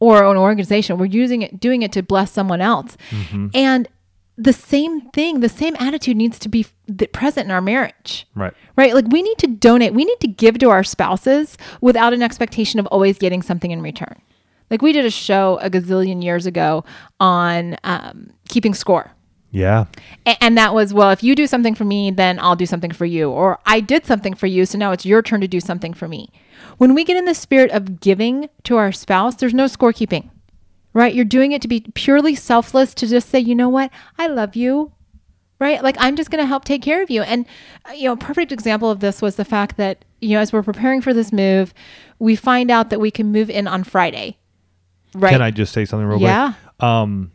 or 0.00 0.24
an 0.24 0.36
organization. 0.36 0.98
We're 0.98 1.06
using 1.06 1.42
it 1.42 1.60
doing 1.60 1.82
it 1.82 1.92
to 1.92 2.02
bless 2.02 2.32
someone 2.32 2.60
else. 2.60 2.96
Mm-hmm. 3.10 3.48
And 3.54 3.88
the 4.36 4.52
same 4.52 5.02
thing 5.12 5.38
the 5.38 5.48
same 5.48 5.76
attitude 5.78 6.16
needs 6.16 6.40
to 6.40 6.48
be 6.48 6.66
present 7.12 7.46
in 7.46 7.52
our 7.52 7.60
marriage. 7.60 8.26
Right. 8.34 8.52
Right? 8.76 8.92
Like 8.92 9.06
we 9.08 9.22
need 9.22 9.38
to 9.38 9.46
donate. 9.46 9.94
We 9.94 10.04
need 10.04 10.20
to 10.20 10.26
give 10.26 10.58
to 10.58 10.70
our 10.70 10.82
spouses 10.82 11.56
without 11.80 12.12
an 12.12 12.22
expectation 12.22 12.80
of 12.80 12.86
always 12.86 13.18
getting 13.18 13.40
something 13.40 13.70
in 13.70 13.80
return 13.80 14.20
like 14.70 14.82
we 14.82 14.92
did 14.92 15.04
a 15.04 15.10
show 15.10 15.58
a 15.62 15.70
gazillion 15.70 16.22
years 16.22 16.46
ago 16.46 16.84
on 17.20 17.76
um, 17.84 18.30
keeping 18.48 18.74
score. 18.74 19.12
Yeah. 19.50 19.86
A- 20.26 20.42
and 20.42 20.58
that 20.58 20.74
was 20.74 20.92
well 20.92 21.10
if 21.10 21.22
you 21.22 21.34
do 21.34 21.46
something 21.46 21.74
for 21.74 21.84
me 21.84 22.10
then 22.10 22.38
i'll 22.40 22.56
do 22.56 22.66
something 22.66 22.90
for 22.90 23.06
you. 23.06 23.30
Or 23.30 23.58
i 23.64 23.80
did 23.80 24.04
something 24.04 24.34
for 24.34 24.46
you 24.46 24.66
so 24.66 24.76
now 24.76 24.92
it's 24.92 25.06
your 25.06 25.22
turn 25.22 25.40
to 25.40 25.48
do 25.48 25.60
something 25.60 25.94
for 25.94 26.08
me. 26.08 26.30
When 26.78 26.94
we 26.94 27.04
get 27.04 27.16
in 27.16 27.24
the 27.24 27.34
spirit 27.34 27.70
of 27.70 28.00
giving 28.00 28.48
to 28.64 28.76
our 28.76 28.92
spouse 28.92 29.36
there's 29.36 29.54
no 29.54 29.66
scorekeeping 29.66 30.30
right? 30.92 31.14
You're 31.14 31.26
doing 31.26 31.52
it 31.52 31.60
to 31.60 31.68
be 31.68 31.84
purely 31.94 32.34
selfless 32.34 32.94
to 32.94 33.06
just 33.06 33.28
say 33.28 33.38
you 33.38 33.54
know 33.54 33.68
what? 33.68 33.90
I 34.18 34.26
love 34.26 34.56
you 34.56 34.92
right? 35.58 35.82
Like 35.82 35.96
i'm 35.98 36.16
just 36.16 36.30
going 36.30 36.42
to 36.42 36.46
help 36.46 36.64
take 36.64 36.82
care 36.82 37.02
of 37.02 37.10
you. 37.10 37.22
And 37.22 37.46
uh, 37.88 37.92
you 37.92 38.04
know 38.04 38.12
a 38.12 38.16
perfect 38.16 38.52
example 38.52 38.90
of 38.90 39.00
this 39.00 39.22
was 39.22 39.36
the 39.36 39.44
fact 39.44 39.76
that 39.78 40.04
you 40.20 40.30
know 40.30 40.40
as 40.40 40.52
we're 40.52 40.62
preparing 40.62 41.00
for 41.00 41.14
this 41.14 41.32
move 41.32 41.72
we 42.18 42.36
find 42.36 42.70
out 42.70 42.90
that 42.90 43.00
we 43.00 43.10
can 43.10 43.30
move 43.30 43.50
in 43.50 43.66
on 43.66 43.84
friday 43.84 44.38
right 45.20 45.30
Can 45.32 45.42
I 45.42 45.50
just 45.50 45.72
say 45.72 45.84
something 45.84 46.06
real 46.06 46.20
Yeah. 46.20 46.52
quick? 46.78 46.82
Um, 46.88 47.32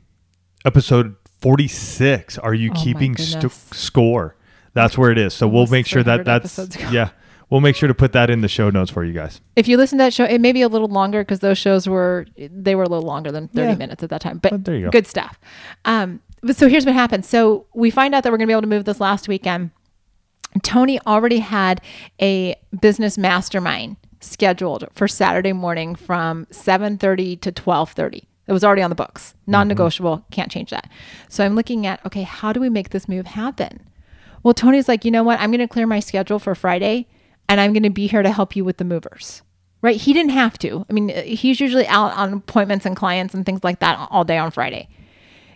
episode 0.66 1.16
46. 1.42 2.38
Are 2.38 2.54
you 2.54 2.72
Oh 2.76 2.82
keeping 2.84 3.18
st- 3.18 3.52
score? 3.74 4.36
That's 4.74 4.98
where 4.98 5.12
it 5.12 5.18
is. 5.18 5.34
So 5.34 5.48
we'll 5.48 5.68
make 5.68 5.86
sure 5.88 6.04
that 6.04 6.24
that's 6.26 6.58
yeah. 6.92 7.10
We'll 7.50 7.60
make 7.60 7.76
sure 7.76 7.88
to 7.88 7.94
put 7.94 8.14
that 8.14 8.30
in 8.30 8.40
the 8.40 8.48
show 8.48 8.70
notes 8.70 8.90
for 8.90 9.04
you 9.04 9.12
guys. 9.12 9.42
if 9.58 9.68
you 9.68 9.76
listen 9.76 9.98
to 9.98 10.06
that 10.06 10.14
show, 10.14 10.24
it 10.24 10.40
may 10.40 10.54
be 10.54 10.62
a 10.62 10.70
little 10.70 10.88
longer 10.88 11.20
because 11.22 11.40
those 11.42 11.58
shows 11.58 11.90
were 11.90 12.26
they 12.38 12.76
were 12.76 12.84
a 12.84 12.88
little 12.88 13.06
longer 13.06 13.30
than 13.32 13.50
thirty 13.50 13.72
Yeah. 13.74 13.76
minutes 13.76 14.02
at 14.04 14.10
that 14.12 14.22
time. 14.22 14.38
But 14.38 14.52
But 14.52 14.66
there 14.66 14.76
you 14.76 14.86
go. 14.86 14.90
good 14.92 15.06
stuff. 15.08 15.38
Um, 15.84 16.22
but 16.42 16.56
so 16.56 16.70
here's 16.70 16.86
what 16.86 16.96
happened. 16.96 17.26
So 17.26 17.66
we 17.76 17.90
find 17.90 18.16
out 18.16 18.24
that 18.24 18.32
we're 18.32 18.38
going 18.38 18.48
to 18.48 18.52
be 18.52 18.54
able 18.54 18.62
to 18.62 18.68
move 18.68 18.86
this 18.86 19.02
last 19.02 19.28
weekend. 19.28 19.72
Tony 20.64 21.00
already 21.06 21.40
had 21.40 21.82
a 22.22 22.56
business 22.82 23.18
mastermind 23.18 23.98
scheduled 24.24 24.88
for 24.94 25.08
Saturday 25.08 25.54
morning 25.54 25.96
from 25.96 26.46
7:30 26.52 27.40
to 27.42 27.52
12:30. 27.52 28.28
It 28.48 28.54
was 28.54 28.64
already 28.64 28.82
on 28.82 28.90
the 28.90 28.96
books. 28.96 29.34
Non-negotiable, 29.48 30.18
mm-hmm. 30.18 30.32
can't 30.32 30.52
change 30.52 30.72
that. 30.72 30.90
So 31.30 31.46
I'm 31.46 31.56
looking 31.56 31.86
at, 31.86 32.06
okay, 32.06 32.24
how 32.24 32.52
do 32.52 32.60
we 32.60 32.70
make 32.70 32.90
this 32.90 33.08
move 33.08 33.28
happen? 33.28 33.88
Well, 34.44 34.54
Tony's 34.54 34.88
like, 34.88 35.06
"You 35.06 35.12
know 35.12 35.24
what? 35.24 35.40
I'm 35.40 35.52
going 35.52 35.60
to 35.60 35.68
clear 35.68 35.88
my 35.88 36.00
schedule 36.00 36.40
for 36.40 36.56
Friday 36.56 37.08
and 37.48 37.62
I'm 37.62 37.74
going 37.74 37.84
to 37.84 37.90
be 37.90 38.08
here 38.08 38.24
to 38.24 38.32
help 38.32 38.56
you 38.56 38.66
with 38.66 38.78
the 38.78 38.86
movers." 38.86 39.42
Right? 39.82 40.00
He 40.00 40.14
didn't 40.14 40.32
have 40.32 40.60
to. 40.60 40.86
I 40.90 40.94
mean, 40.94 41.10
uh, 41.10 41.24
he's 41.24 41.60
usually 41.60 41.88
out 41.88 42.14
on 42.14 42.34
appointments 42.34 42.86
and 42.86 42.96
clients 42.96 43.34
and 43.34 43.46
things 43.46 43.64
like 43.64 43.80
that 43.80 44.08
all 44.12 44.24
day 44.24 44.38
on 44.38 44.52
Friday 44.52 44.88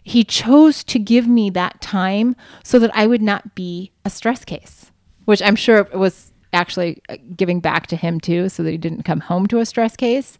he 0.05 0.23
chose 0.23 0.83
to 0.83 0.99
give 0.99 1.27
me 1.27 1.49
that 1.49 1.81
time 1.81 2.35
so 2.63 2.77
that 2.77 2.95
I 2.95 3.07
would 3.07 3.23
not 3.23 3.55
be 3.55 3.91
a 4.05 4.09
stress 4.11 4.45
case, 4.45 4.91
which 5.25 5.41
I'm 5.41 5.55
sure 5.55 5.89
was 5.95 6.31
actually 6.55 7.01
uh, 7.09 7.17
giving 7.35 7.59
back 7.59 7.85
to 7.87 7.95
him 7.95 8.19
too, 8.19 8.49
so 8.49 8.63
that 8.63 8.71
he 8.71 8.77
didn't 8.77 9.03
come 9.03 9.19
home 9.19 9.45
to 9.47 9.59
a 9.59 9.65
stress 9.65 9.95
case. 9.95 10.37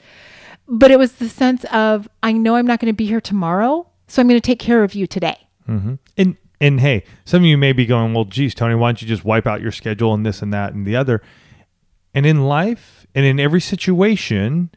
But 0.68 0.90
it 0.90 0.98
was 0.98 1.14
the 1.14 1.30
sense 1.30 1.64
of, 1.66 2.10
I 2.24 2.32
know 2.32 2.56
I'm 2.56 2.66
not 2.66 2.80
going 2.80 2.92
to 2.92 2.98
be 2.98 3.06
here 3.06 3.22
tomorrow, 3.22 3.88
so 4.08 4.22
I'm 4.22 4.28
going 4.28 4.42
to 4.42 4.46
take 4.46 4.58
care 4.60 4.84
of 4.84 4.96
you 4.96 5.06
today. 5.06 5.38
And 6.18 6.38
and 6.62 6.80
hey, 6.80 7.04
some 7.26 7.44
of 7.44 7.46
you 7.46 7.58
may 7.58 7.74
be 7.74 7.86
going, 7.86 8.14
well, 8.14 8.26
geez, 8.26 8.56
Tony, 8.56 8.76
why 8.76 8.88
don't 8.88 9.02
you 9.02 9.08
just 9.08 9.26
wipe 9.26 9.46
out 9.46 9.62
your 9.62 9.72
schedule 9.72 10.14
and 10.14 10.26
this 10.26 10.42
and 10.42 10.54
that 10.54 10.74
and 10.74 10.88
the 10.88 10.96
other? 10.96 11.22
And 12.14 12.26
in 12.26 12.46
life 12.46 13.06
and 13.14 13.26
in 13.26 13.40
every 13.40 13.62
situation, 13.62 14.72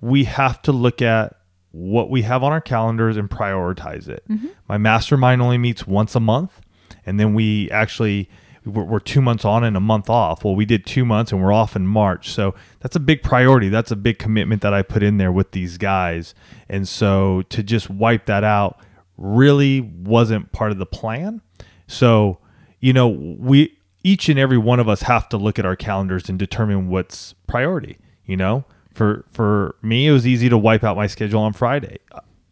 we 0.00 0.24
have 0.24 0.60
to 0.62 0.72
look 0.72 1.00
at 1.00 1.36
what 1.70 2.10
we 2.10 2.22
have 2.22 2.42
on 2.42 2.52
our 2.52 2.60
calendars 2.60 3.16
and 3.16 3.30
prioritize 3.30 4.08
it. 4.08 4.24
My 4.68 4.76
mastermind 4.78 5.40
only 5.40 5.58
meets 5.58 5.86
once 5.86 6.14
a 6.14 6.20
month, 6.20 6.60
and 7.06 7.18
then 7.20 7.34
we 7.34 7.70
actually 7.70 8.28
we're, 8.64 8.84
we're 8.84 9.00
two 9.00 9.20
months 9.20 9.44
on 9.44 9.64
and 9.64 9.76
a 9.76 9.80
month 9.80 10.08
off. 10.10 10.44
Well, 10.44 10.54
we 10.54 10.64
did 10.64 10.86
two 10.86 11.04
months 11.04 11.32
and 11.32 11.42
we're 11.42 11.52
off 11.52 11.76
in 11.76 11.86
March, 11.86 12.30
so 12.30 12.54
that's 12.80 12.96
a 12.96 13.00
big 13.00 13.22
priority. 13.22 13.68
That's 13.68 13.90
a 13.90 13.96
big 13.96 14.18
commitment 14.18 14.62
that 14.62 14.74
I 14.74 14.82
put 14.82 15.02
in 15.02 15.18
there 15.18 15.32
with 15.32 15.52
these 15.52 15.78
guys, 15.78 16.34
and 16.68 16.86
so 16.86 17.42
to 17.50 17.62
just 17.62 17.90
wipe 17.90 18.26
that 18.26 18.44
out 18.44 18.78
really 19.16 19.80
wasn't 19.80 20.52
part 20.52 20.72
of 20.72 20.78
the 20.78 20.86
plan. 20.86 21.42
So 21.86 22.38
you 22.82 22.92
know 22.92 23.08
we 23.08 23.74
each 24.04 24.28
and 24.28 24.38
every 24.38 24.58
one 24.58 24.78
of 24.78 24.88
us 24.90 25.02
have 25.02 25.30
to 25.30 25.38
look 25.38 25.58
at 25.58 25.64
our 25.64 25.76
calendars 25.76 26.28
and 26.28 26.38
determine 26.38 26.88
what's 26.88 27.32
priority 27.46 27.96
you 28.26 28.36
know 28.36 28.66
for 28.92 29.24
for 29.32 29.76
me 29.80 30.06
it 30.06 30.12
was 30.12 30.26
easy 30.26 30.50
to 30.50 30.58
wipe 30.58 30.84
out 30.84 30.96
my 30.96 31.06
schedule 31.06 31.40
on 31.40 31.54
friday 31.54 31.98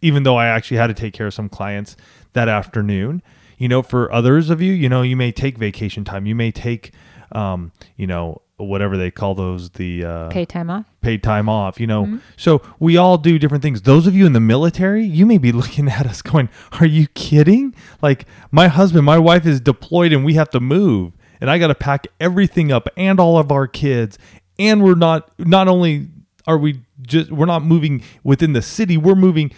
even 0.00 0.22
though 0.22 0.36
i 0.36 0.46
actually 0.46 0.78
had 0.78 0.86
to 0.86 0.94
take 0.94 1.12
care 1.12 1.26
of 1.26 1.34
some 1.34 1.50
clients 1.50 1.96
that 2.32 2.48
afternoon 2.48 3.22
you 3.60 3.68
know 3.68 3.82
for 3.82 4.10
others 4.12 4.50
of 4.50 4.60
you 4.60 4.72
you 4.72 4.88
know 4.88 5.02
you 5.02 5.16
may 5.16 5.30
take 5.30 5.56
vacation 5.56 6.02
time 6.04 6.26
you 6.26 6.34
may 6.34 6.50
take 6.50 6.92
um 7.32 7.70
you 7.96 8.06
know 8.06 8.40
whatever 8.56 8.96
they 8.96 9.10
call 9.10 9.34
those 9.34 9.70
the 9.70 10.04
uh 10.04 10.28
Pay 10.30 10.44
time 10.44 10.68
off. 10.70 10.84
paid 11.00 11.22
time 11.22 11.48
off, 11.48 11.80
you 11.80 11.86
know. 11.86 12.18
So 12.36 12.60
we 12.78 12.96
all 12.98 13.16
do 13.16 13.38
different 13.38 13.62
things. 13.62 13.82
Those 13.82 14.06
of 14.06 14.14
you 14.14 14.26
in 14.26 14.34
the 14.34 14.40
military, 14.40 15.02
you 15.04 15.24
may 15.24 15.38
be 15.38 15.50
looking 15.60 15.88
at 15.88 16.06
us 16.06 16.20
going, 16.20 16.48
"Are 16.78 16.86
you 16.86 17.06
kidding?" 17.14 17.74
Like 18.02 18.26
my 18.50 18.68
husband, 18.68 19.06
my 19.06 19.18
wife 19.18 19.46
is 19.46 19.60
deployed 19.60 20.12
and 20.12 20.24
we 20.24 20.34
have 20.34 20.50
to 20.50 20.60
move, 20.60 21.14
and 21.40 21.50
I 21.50 21.58
got 21.58 21.68
to 21.68 21.74
pack 21.74 22.06
everything 22.18 22.70
up 22.70 22.88
and 22.98 23.18
all 23.18 23.38
of 23.38 23.50
our 23.50 23.66
kids, 23.66 24.18
and 24.58 24.82
we're 24.82 24.94
not 24.94 25.30
not 25.38 25.66
only 25.68 26.08
are 26.46 26.58
we 26.58 26.82
just 27.00 27.30
we're 27.32 27.46
not 27.46 27.62
moving 27.64 28.02
within 28.24 28.52
the 28.52 28.62
city, 28.62 28.96
we're 28.98 29.14
moving 29.14 29.52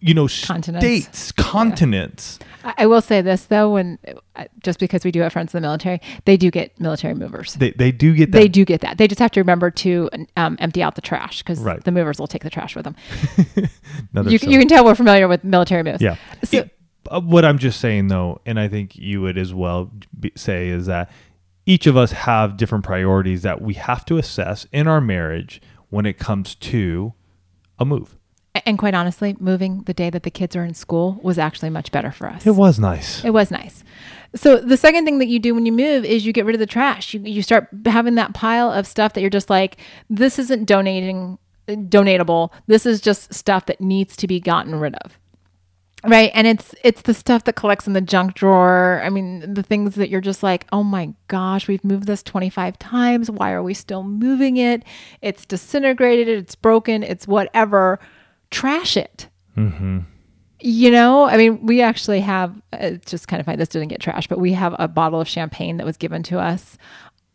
you 0.00 0.14
know 0.14 0.28
Continents. 0.28 0.84
states, 0.86 1.32
continents. 1.32 2.38
I, 2.64 2.74
I 2.78 2.86
will 2.86 3.00
say 3.00 3.20
this 3.20 3.44
though, 3.46 3.70
when 3.72 3.98
uh, 4.36 4.44
just 4.62 4.78
because 4.78 5.04
we 5.04 5.10
do 5.10 5.20
have 5.20 5.32
friends 5.32 5.54
in 5.54 5.60
the 5.62 5.66
military, 5.66 6.00
they 6.24 6.36
do 6.36 6.50
get 6.50 6.78
military 6.80 7.14
movers. 7.14 7.54
They 7.54 7.70
they 7.72 7.92
do 7.92 8.14
get 8.14 8.32
that 8.32 8.38
They 8.38 8.48
do 8.48 8.64
get 8.64 8.80
that. 8.82 8.98
They 8.98 9.08
just 9.08 9.18
have 9.20 9.30
to 9.32 9.40
remember 9.40 9.70
to 9.70 10.08
um, 10.36 10.56
empty 10.60 10.82
out 10.82 10.94
the 10.94 11.00
trash 11.02 11.38
because 11.42 11.58
Right. 11.60 11.82
the 11.82 11.92
movers 11.92 12.18
will 12.18 12.26
take 12.26 12.42
the 12.44 12.50
trash 12.50 12.74
with 12.76 12.84
them. 12.84 12.96
You, 14.14 14.32
you 14.42 14.58
can 14.58 14.68
tell 14.68 14.84
we're 14.84 14.94
familiar 14.94 15.28
with 15.28 15.44
military 15.44 15.82
moves. 15.82 16.00
Yeah. 16.02 16.16
So 16.44 16.58
It- 16.58 16.76
uh, 17.10 17.20
what 17.20 17.44
I'm 17.44 17.58
just 17.58 17.80
saying 17.80 18.08
though, 18.08 18.40
and 18.44 18.60
I 18.60 18.68
think 18.68 18.94
you 18.96 19.22
would 19.22 19.38
as 19.38 19.54
well 19.54 19.90
be, 20.18 20.32
say 20.36 20.68
is 20.68 20.86
that 20.86 21.10
each 21.66 21.86
of 21.86 21.96
us 21.96 22.12
have 22.12 22.56
different 22.56 22.84
priorities 22.84 23.42
that 23.42 23.62
we 23.62 23.74
have 23.74 24.04
to 24.06 24.18
assess 24.18 24.66
in 24.72 24.86
our 24.86 25.00
marriage 25.00 25.60
when 25.88 26.04
it 26.06 26.18
comes 26.18 26.54
to 26.56 27.14
a 27.78 27.84
move. 27.84 28.16
And 28.54 28.78
quite 28.78 28.94
honestly, 28.94 29.36
moving 29.38 29.82
the 29.82 29.94
day 29.94 30.10
that 30.10 30.24
the 30.24 30.30
kids 30.30 30.56
are 30.56 30.64
in 30.64 30.74
school 30.74 31.20
was 31.22 31.38
actually 31.38 31.70
much 31.70 31.92
better 31.92 32.10
for 32.10 32.28
us. 32.28 32.46
It 32.46 32.56
was 32.56 32.78
nice. 32.78 33.24
It 33.24 33.30
was 33.30 33.50
nice. 33.50 33.84
So 34.34 34.58
the 34.58 34.76
second 34.76 35.04
thing 35.04 35.18
that 35.18 35.28
you 35.28 35.38
do 35.38 35.54
when 35.54 35.66
you 35.66 35.72
move 35.72 36.04
is 36.04 36.26
you 36.26 36.32
get 36.32 36.44
rid 36.44 36.54
of 36.54 36.60
the 36.60 36.66
trash. 36.66 37.14
You, 37.14 37.20
you 37.20 37.42
start 37.42 37.68
having 37.86 38.16
that 38.16 38.34
pile 38.34 38.70
of 38.70 38.86
stuff 38.86 39.14
that 39.14 39.20
you're 39.20 39.30
just 39.30 39.50
like, 39.50 39.76
this 40.08 40.38
isn't 40.38 40.66
donating, 40.66 41.38
donatable. 41.68 42.50
This 42.66 42.86
is 42.86 43.00
just 43.00 43.32
stuff 43.32 43.66
that 43.66 43.80
needs 43.80 44.16
to 44.16 44.26
be 44.26 44.40
gotten 44.40 44.76
rid 44.76 44.94
of. 44.96 45.18
Right. 46.02 46.30
And 46.32 46.46
it's 46.46 46.74
it's 46.82 47.02
the 47.02 47.12
stuff 47.12 47.44
that 47.44 47.56
collects 47.56 47.86
in 47.86 47.92
the 47.92 48.00
junk 48.00 48.34
drawer. 48.34 49.02
I 49.04 49.10
mean, 49.10 49.52
the 49.52 49.62
things 49.62 49.96
that 49.96 50.08
you're 50.08 50.22
just 50.22 50.42
like, 50.42 50.66
oh 50.72 50.82
my 50.82 51.12
gosh, 51.28 51.68
we've 51.68 51.84
moved 51.84 52.06
this 52.06 52.22
25 52.22 52.78
times. 52.78 53.30
Why 53.30 53.52
are 53.52 53.62
we 53.62 53.74
still 53.74 54.02
moving 54.02 54.56
it? 54.56 54.82
It's 55.20 55.44
disintegrated, 55.44 56.26
it's 56.26 56.54
broken, 56.54 57.02
it's 57.02 57.28
whatever. 57.28 58.00
Trash 58.50 58.96
it. 58.96 59.28
You 60.62 60.90
know 60.90 61.24
i 61.24 61.38
mean 61.38 61.64
we 61.64 61.80
actually 61.80 62.20
have 62.20 62.54
it's 62.74 63.10
just 63.10 63.28
kind 63.28 63.40
of 63.40 63.46
funny 63.46 63.56
this 63.56 63.68
didn't 63.68 63.88
get 63.88 64.00
trashed 64.00 64.28
but 64.28 64.38
we 64.38 64.52
have 64.52 64.76
a 64.78 64.88
bottle 64.88 65.18
of 65.18 65.26
champagne 65.26 65.78
that 65.78 65.86
was 65.86 65.96
given 65.96 66.22
to 66.24 66.38
us 66.38 66.76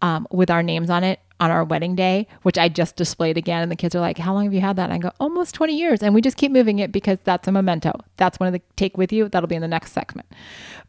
um, 0.03 0.27
with 0.29 0.51
our 0.51 0.61
names 0.61 0.91
on 0.91 1.03
it 1.03 1.19
on 1.39 1.49
our 1.49 1.63
wedding 1.63 1.95
day 1.95 2.27
which 2.43 2.57
i 2.57 2.69
just 2.69 2.95
displayed 2.95 3.37
again. 3.37 3.63
And 3.63 3.71
the 3.71 3.75
kids 3.75 3.95
are 3.95 3.99
like 3.99 4.17
how 4.17 4.33
long 4.33 4.43
have 4.43 4.53
you 4.53 4.61
had 4.61 4.75
that? 4.75 4.85
And 4.85 4.93
i 4.93 4.97
go 4.97 5.11
almost 5.19 5.55
20 5.55 5.75
years. 5.75 6.03
And 6.03 6.13
we 6.13 6.21
just 6.21 6.37
keep 6.37 6.51
moving 6.51 6.79
it 6.79 6.91
because 6.91 7.17
that's 7.23 7.47
a 7.47 7.51
memento. 7.51 7.93
That's 8.17 8.39
one 8.39 8.47
of 8.47 8.53
the 8.53 8.61
take 8.75 8.97
with 8.97 9.11
you. 9.11 9.27
That'll 9.27 9.47
be 9.47 9.55
in 9.55 9.61
the 9.61 9.67
next 9.67 9.91
segment. 9.91 10.27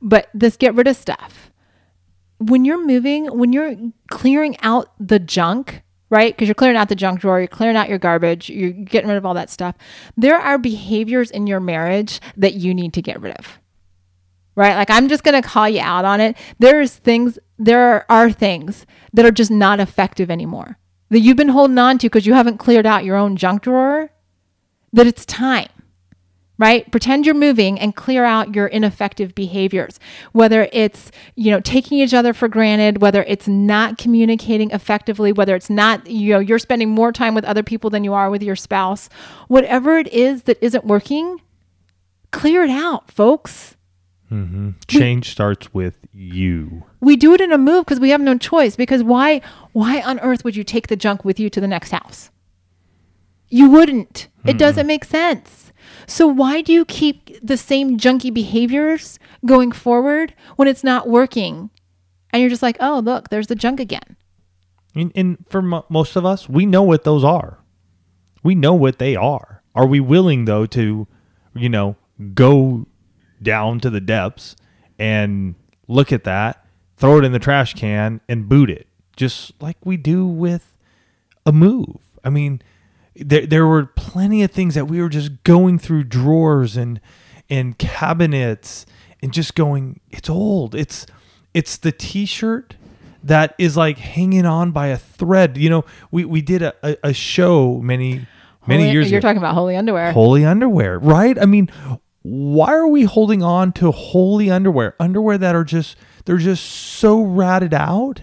But 0.03 0.29
this 0.35 0.57
get 0.57 0.75
rid 0.75 0.89
of 0.89 0.97
stuff. 0.97 1.51
When 2.39 2.65
you're 2.67 2.85
moving, 2.85 3.27
when 3.27 3.53
you're 3.53 3.77
clearing 4.11 4.57
out 4.61 4.93
the 5.01 5.19
junk, 5.19 5.83
right? 6.11 6.35
Because 6.35 6.49
you're 6.49 6.55
clearing 6.55 6.77
out 6.77 6.89
the 6.89 6.95
junk 6.95 7.21
drawer, 7.21 7.39
you're 7.41 7.49
clearing 7.49 7.77
out 7.77 7.89
your 7.89 7.99
garbage, 7.99 8.49
you're 8.49 8.71
getting 8.71 9.09
rid 9.09 9.17
of 9.17 9.27
all 9.27 9.35
that 9.35 9.51
stuff. 9.51 9.77
There 10.17 10.39
are 10.39 10.59
behaviors 10.59 11.31
in 11.31 11.47
your 11.47 11.61
marriage 11.61 12.21
that 12.37 12.55
you 12.55 12.75
need 12.75 12.93
to 12.95 13.03
get 13.03 13.21
rid 13.21 13.37
of, 13.37 13.59
right? 14.55 14.77
Like 14.77 14.91
I'm 14.91 15.09
just 15.09 15.25
going 15.25 15.41
to 15.41 15.47
call 15.47 15.69
you 15.69 15.81
out 15.81 16.05
on 16.05 16.21
it. 16.21 16.37
There's 16.59 16.95
things, 16.95 17.39
there 17.59 18.11
are 18.11 18.31
things 18.31 18.87
that 19.13 19.25
are 19.25 19.31
just 19.31 19.51
not 19.51 19.81
effective 19.81 20.31
anymore 20.31 20.79
that 21.11 21.21
you've 21.21 21.37
been 21.37 21.49
holding 21.49 21.79
on 21.79 21.99
to 21.99 22.07
because 22.07 22.27
you 22.27 22.35
haven't 22.35 22.59
cleared 22.59 22.87
out 22.87 23.05
your 23.05 23.17
own 23.17 23.37
junk 23.37 23.63
drawer, 23.63 24.11
that 24.93 25.07
it's 25.07 25.25
time 25.27 25.69
right? 26.59 26.91
Pretend 26.91 27.27
you're 27.27 27.35
moving 27.35 27.79
and 27.79 27.95
clear 27.95 28.25
out 28.25 28.55
your 28.55 28.67
ineffective 28.67 29.35
behaviors. 29.35 30.01
Whether 30.33 30.69
it's 30.73 31.11
you 31.35 31.51
know 31.51 31.61
taking 31.61 31.99
each 31.99 32.15
other 32.15 32.33
for 32.33 32.49
granted 32.49 33.01
whether 33.01 33.23
it's 33.25 33.49
not 33.49 33.99
communicating 33.99 34.71
effectively 34.71 35.33
whether 35.33 35.55
it's 35.55 35.71
not 35.71 36.07
you 36.07 36.33
know 36.35 36.39
you're 36.39 36.59
spending 36.59 36.91
more 36.91 37.13
time 37.13 37.35
with 37.35 37.45
other 37.45 37.63
people 37.63 37.91
than 37.91 38.05
you 38.05 38.15
are 38.15 38.31
with 38.31 38.43
your 38.43 38.57
spouse. 38.57 39.09
Whatever 39.49 39.99
it 39.99 40.09
is 40.09 40.45
that 40.45 40.59
isn't 40.61 40.85
working 40.85 41.41
clear 42.31 42.65
it 42.65 42.71
out 42.71 43.11
folks. 43.11 43.77
Mm-hmm. 44.31 44.71
Change 44.89 45.31
starts 45.31 45.73
with 45.73 45.99
you. 46.13 46.85
we 47.01 47.15
do 47.15 47.33
it 47.33 47.41
in 47.41 47.53
a 47.53 47.59
move 47.59 47.85
because 47.85 48.01
we 48.01 48.11
have 48.11 48.21
no 48.21 48.37
choice 48.37 48.75
because 48.75 49.03
why 49.03 49.41
why 49.73 50.01
on 50.01 50.19
earth 50.19 50.45
would 50.45 50.57
you 50.57 50.65
take 50.65 50.89
the 50.89 50.97
junk 50.97 51.25
with 51.25 51.39
you 51.39 51.49
to 51.51 51.61
the 51.61 51.69
next 51.69 51.93
house 51.93 52.31
you 53.49 53.71
wouldn't 53.71 54.29
it 54.45 54.53
hmm. 54.53 54.59
doesn't 54.59 54.87
make 54.87 55.05
sense 55.05 55.73
so 56.07 56.27
why 56.27 56.61
do 56.63 56.73
you 56.73 56.85
keep 56.85 57.37
the 57.43 57.57
same 57.57 57.99
junky 57.99 58.33
behaviors 58.33 59.19
going 59.45 59.73
forward 59.73 60.35
when 60.57 60.69
it's 60.69 60.85
not 60.85 61.09
working 61.09 61.71
and 62.31 62.41
you're 62.41 62.51
just 62.51 62.63
like 62.63 62.77
oh 62.81 62.99
look 62.99 63.29
there's 63.31 63.47
the 63.49 63.55
junk 63.55 63.81
again 63.81 64.17
And, 64.97 65.13
and 65.15 65.45
for 65.49 65.61
mo- 65.61 65.85
most 65.91 66.17
of 66.17 66.25
us, 66.25 66.49
we 66.49 66.65
know 66.65 66.83
what 66.83 67.05
those 67.05 67.23
are. 67.23 67.59
We 68.43 68.55
know 68.55 68.73
what 68.75 68.99
they 68.99 69.15
are. 69.15 69.63
Are 69.75 69.87
we 69.87 70.01
willing, 70.01 70.47
though, 70.47 70.65
to, 70.67 71.07
you 71.55 71.69
know, 71.69 71.97
go 72.33 72.87
down 73.43 73.79
to 73.81 73.91
the 73.91 74.01
depths 74.01 74.57
and 74.99 75.55
look 75.87 76.13
at 76.13 76.25
that, 76.25 76.65
throw 76.97 77.19
it 77.19 77.25
in 77.25 77.33
the 77.33 77.39
trash 77.39 77.75
can, 77.75 78.23
and 78.27 78.49
boot 78.49 78.71
it, 78.71 78.87
just 79.17 79.53
like 79.61 79.77
we 79.85 79.99
do 79.99 80.27
with 80.27 80.79
a 81.45 81.53
move? 81.53 81.99
I 82.25 82.31
mean, 82.31 82.63
there 83.19 83.47
there 83.47 83.67
were 83.67 83.87
plenty 83.87 84.43
of 84.43 84.51
things 84.51 84.75
that 84.75 84.87
we 84.87 85.01
were 85.01 85.09
just 85.09 85.43
going 85.45 85.79
through 85.79 86.05
drawers 86.05 86.77
and 86.77 87.01
and 87.49 87.79
cabinets 87.79 88.87
and 89.23 89.33
just 89.33 89.55
going, 89.55 90.01
it's 90.11 90.29
old. 90.29 90.75
It's 90.75 91.07
it's 91.55 91.77
the 91.79 91.93
T-shirt 91.93 92.77
that 93.23 93.55
is 93.59 93.77
like 93.77 93.99
hanging 93.99 94.45
on 94.47 94.71
by 94.73 94.89
a 94.89 94.97
thread. 94.97 95.57
You 95.57 95.71
know, 95.71 95.85
we 96.11 96.25
we 96.25 96.43
did 96.43 96.63
a, 96.63 96.75
a, 96.83 96.97
a 97.05 97.13
show 97.13 97.79
many 97.81 98.27
many 98.67 98.83
Holy- 98.85 98.93
years 98.93 99.11
you're 99.11 99.19
ago. 99.19 99.29
talking 99.29 99.39
about 99.39 99.55
holy 99.55 99.77
underwear 99.77 100.13
holy 100.13 100.45
underwear, 100.45 100.99
right? 100.99 101.39
I 101.41 101.47
mean, 101.47 101.71
why 102.23 102.73
are 102.75 102.87
we 102.89 103.05
holding 103.05 103.43
on 103.43 103.73
to 103.75 103.91
holy 103.91 104.51
underwear? 104.51 104.95
Underwear 105.01 105.39
that 105.39 105.55
are 105.55 105.65
just 105.65 105.97
they're 106.25 106.37
just 106.39 106.65
so 106.65 107.21
ratted 107.23 107.73
out. 107.73 108.23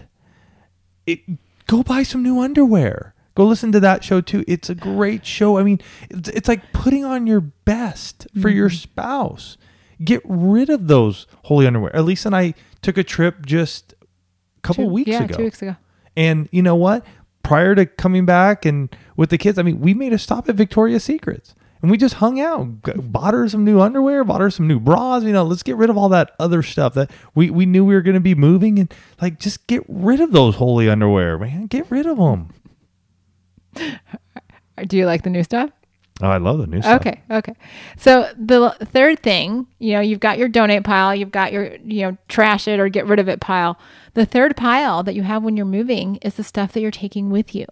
It 1.06 1.20
go 1.66 1.82
buy 1.82 2.02
some 2.02 2.22
new 2.22 2.40
underwear. 2.40 3.13
Go 3.34 3.46
listen 3.46 3.72
to 3.72 3.80
that 3.80 4.04
show 4.04 4.20
too. 4.20 4.44
It's 4.46 4.70
a 4.70 4.74
great 4.74 5.26
show. 5.26 5.58
I 5.58 5.64
mean, 5.64 5.80
it's, 6.08 6.28
it's 6.28 6.48
like 6.48 6.72
putting 6.72 7.04
on 7.04 7.26
your 7.26 7.40
best 7.40 8.26
for 8.40 8.48
your 8.48 8.68
mm-hmm. 8.68 8.76
spouse. 8.76 9.56
Get 10.02 10.22
rid 10.24 10.70
of 10.70 10.86
those 10.86 11.26
holy 11.44 11.66
underwear. 11.66 11.90
Elise 11.94 12.26
and 12.26 12.36
I 12.36 12.54
took 12.82 12.96
a 12.96 13.04
trip 13.04 13.44
just 13.46 13.94
a 14.02 14.60
couple 14.62 14.84
Two- 14.84 14.90
weeks 14.90 15.10
yeah 15.10 15.24
ago. 15.24 15.36
two 15.36 15.44
weeks 15.44 15.62
ago 15.62 15.76
And 16.16 16.48
you 16.52 16.62
know 16.62 16.76
what? 16.76 17.04
Prior 17.42 17.74
to 17.74 17.86
coming 17.86 18.24
back 18.24 18.64
and 18.64 18.94
with 19.16 19.30
the 19.30 19.38
kids, 19.38 19.58
I 19.58 19.62
mean, 19.62 19.80
we 19.80 19.94
made 19.94 20.12
a 20.12 20.18
stop 20.18 20.48
at 20.48 20.54
Victoria's 20.54 21.04
Secrets 21.04 21.54
and 21.82 21.90
we 21.90 21.98
just 21.98 22.14
hung 22.14 22.40
out, 22.40 22.80
bought 23.12 23.34
her 23.34 23.46
some 23.46 23.64
new 23.64 23.80
underwear, 23.80 24.24
bought 24.24 24.40
her 24.40 24.50
some 24.50 24.66
new 24.66 24.80
bras. 24.80 25.22
You 25.22 25.32
know, 25.32 25.42
let's 25.42 25.62
get 25.62 25.76
rid 25.76 25.90
of 25.90 25.98
all 25.98 26.08
that 26.08 26.30
other 26.38 26.62
stuff 26.62 26.94
that 26.94 27.10
we, 27.34 27.50
we 27.50 27.66
knew 27.66 27.84
we 27.84 27.92
were 27.94 28.00
going 28.00 28.14
to 28.14 28.20
be 28.20 28.34
moving 28.34 28.78
and 28.78 28.94
like 29.20 29.38
just 29.38 29.66
get 29.66 29.84
rid 29.86 30.20
of 30.20 30.32
those 30.32 30.54
holy 30.54 30.88
underwear, 30.88 31.36
man. 31.36 31.66
Get 31.66 31.90
rid 31.90 32.06
of 32.06 32.16
them. 32.16 32.48
do 34.86 34.96
you 34.96 35.06
like 35.06 35.22
the 35.22 35.30
new 35.30 35.42
stuff 35.42 35.70
Oh, 36.22 36.28
I 36.28 36.36
love 36.36 36.58
the 36.58 36.66
new 36.68 36.80
stuff. 36.80 37.00
Okay, 37.00 37.22
okay. 37.28 37.54
So 37.96 38.30
the 38.38 38.70
third 38.80 39.20
thing, 39.20 39.66
you 39.80 39.94
know, 39.94 40.00
you've 40.00 40.20
got 40.20 40.38
your 40.38 40.48
donate 40.48 40.84
pile, 40.84 41.12
you've 41.12 41.32
got 41.32 41.52
your, 41.52 41.74
you 41.84 42.02
know, 42.02 42.16
trash 42.28 42.68
it 42.68 42.78
or 42.78 42.88
get 42.88 43.06
rid 43.06 43.18
of 43.18 43.28
it 43.28 43.40
pile. 43.40 43.78
The 44.14 44.24
third 44.24 44.56
pile 44.56 45.02
that 45.02 45.16
you 45.16 45.24
have 45.24 45.42
when 45.42 45.56
you're 45.56 45.66
moving 45.66 46.16
is 46.16 46.34
the 46.34 46.44
stuff 46.44 46.72
that 46.72 46.80
you're 46.80 46.92
taking 46.92 47.30
with 47.30 47.52
you. 47.52 47.66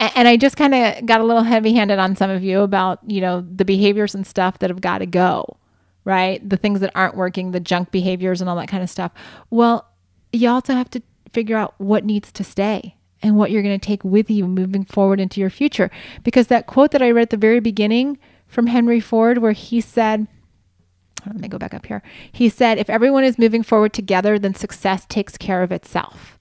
And, 0.00 0.12
and 0.16 0.28
I 0.28 0.38
just 0.38 0.56
kind 0.56 0.74
of 0.74 1.04
got 1.04 1.20
a 1.20 1.24
little 1.24 1.42
heavy 1.42 1.74
handed 1.74 1.98
on 1.98 2.16
some 2.16 2.30
of 2.30 2.42
you 2.42 2.62
about, 2.62 3.00
you 3.06 3.20
know, 3.20 3.42
the 3.42 3.64
behaviors 3.66 4.14
and 4.14 4.26
stuff 4.26 4.58
that 4.60 4.70
have 4.70 4.80
got 4.80 4.98
to 4.98 5.06
go, 5.06 5.58
right? 6.04 6.48
The 6.48 6.56
things 6.56 6.80
that 6.80 6.92
aren't 6.94 7.14
working, 7.14 7.50
the 7.50 7.60
junk 7.60 7.90
behaviors 7.90 8.40
and 8.40 8.48
all 8.48 8.56
that 8.56 8.68
kind 8.68 8.82
of 8.82 8.88
stuff. 8.88 9.12
Well, 9.50 9.86
you 10.32 10.48
also 10.48 10.72
have 10.72 10.88
to 10.90 11.02
figure 11.30 11.58
out 11.58 11.74
what 11.76 12.06
needs 12.06 12.32
to 12.32 12.42
stay 12.42 12.96
and 13.22 13.36
what 13.36 13.50
you're 13.50 13.62
going 13.62 13.78
to 13.78 13.86
take 13.86 14.04
with 14.04 14.30
you 14.30 14.46
moving 14.46 14.84
forward 14.84 15.20
into 15.20 15.40
your 15.40 15.50
future. 15.50 15.90
Because 16.22 16.48
that 16.48 16.66
quote 16.66 16.90
that 16.92 17.02
I 17.02 17.10
read 17.10 17.22
at 17.22 17.30
the 17.30 17.36
very 17.36 17.60
beginning 17.60 18.18
from 18.46 18.66
Henry 18.68 19.00
Ford, 19.00 19.38
where 19.38 19.52
he 19.52 19.80
said, 19.80 20.26
let 21.26 21.40
me 21.40 21.48
go 21.48 21.58
back 21.58 21.74
up 21.74 21.86
here. 21.86 22.02
He 22.30 22.48
said, 22.48 22.78
if 22.78 22.88
everyone 22.88 23.24
is 23.24 23.38
moving 23.38 23.62
forward 23.62 23.92
together, 23.92 24.38
then 24.38 24.54
success 24.54 25.06
takes 25.08 25.36
care 25.36 25.62
of 25.62 25.72
itself. 25.72 26.38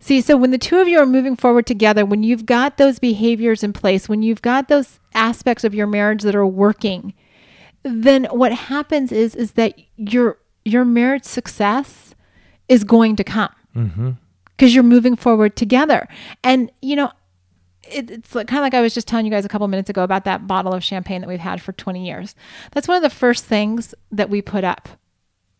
See, 0.00 0.20
so 0.20 0.36
when 0.36 0.50
the 0.50 0.58
two 0.58 0.78
of 0.78 0.88
you 0.88 0.98
are 0.98 1.06
moving 1.06 1.36
forward 1.36 1.66
together, 1.66 2.04
when 2.04 2.22
you've 2.22 2.46
got 2.46 2.76
those 2.76 2.98
behaviors 2.98 3.62
in 3.62 3.72
place, 3.72 4.08
when 4.08 4.22
you've 4.22 4.42
got 4.42 4.68
those 4.68 4.98
aspects 5.14 5.62
of 5.62 5.74
your 5.74 5.86
marriage 5.86 6.22
that 6.22 6.34
are 6.34 6.46
working, 6.46 7.14
then 7.84 8.24
what 8.24 8.52
happens 8.52 9.12
is 9.12 9.34
is 9.34 9.52
that 9.52 9.74
your 9.96 10.38
your 10.64 10.84
marriage 10.84 11.24
success 11.24 12.14
is 12.68 12.84
going 12.84 13.16
to 13.16 13.24
come 13.24 13.52
mm-hmm. 13.76 14.10
Because 14.56 14.74
you're 14.74 14.84
moving 14.84 15.16
forward 15.16 15.56
together. 15.56 16.08
And 16.42 16.70
you 16.80 16.96
know, 16.96 17.12
it, 17.84 18.10
it's 18.10 18.34
like, 18.34 18.46
kind 18.46 18.58
of 18.58 18.62
like 18.62 18.74
I 18.74 18.80
was 18.80 18.94
just 18.94 19.08
telling 19.08 19.26
you 19.26 19.30
guys 19.32 19.44
a 19.44 19.48
couple 19.48 19.66
minutes 19.68 19.90
ago 19.90 20.02
about 20.02 20.24
that 20.24 20.46
bottle 20.46 20.72
of 20.72 20.84
champagne 20.84 21.20
that 21.20 21.28
we've 21.28 21.40
had 21.40 21.60
for 21.60 21.72
20 21.72 22.06
years. 22.06 22.34
That's 22.72 22.88
one 22.88 22.96
of 22.96 23.02
the 23.02 23.10
first 23.10 23.44
things 23.44 23.94
that 24.10 24.30
we 24.30 24.42
put 24.42 24.64
up 24.64 24.88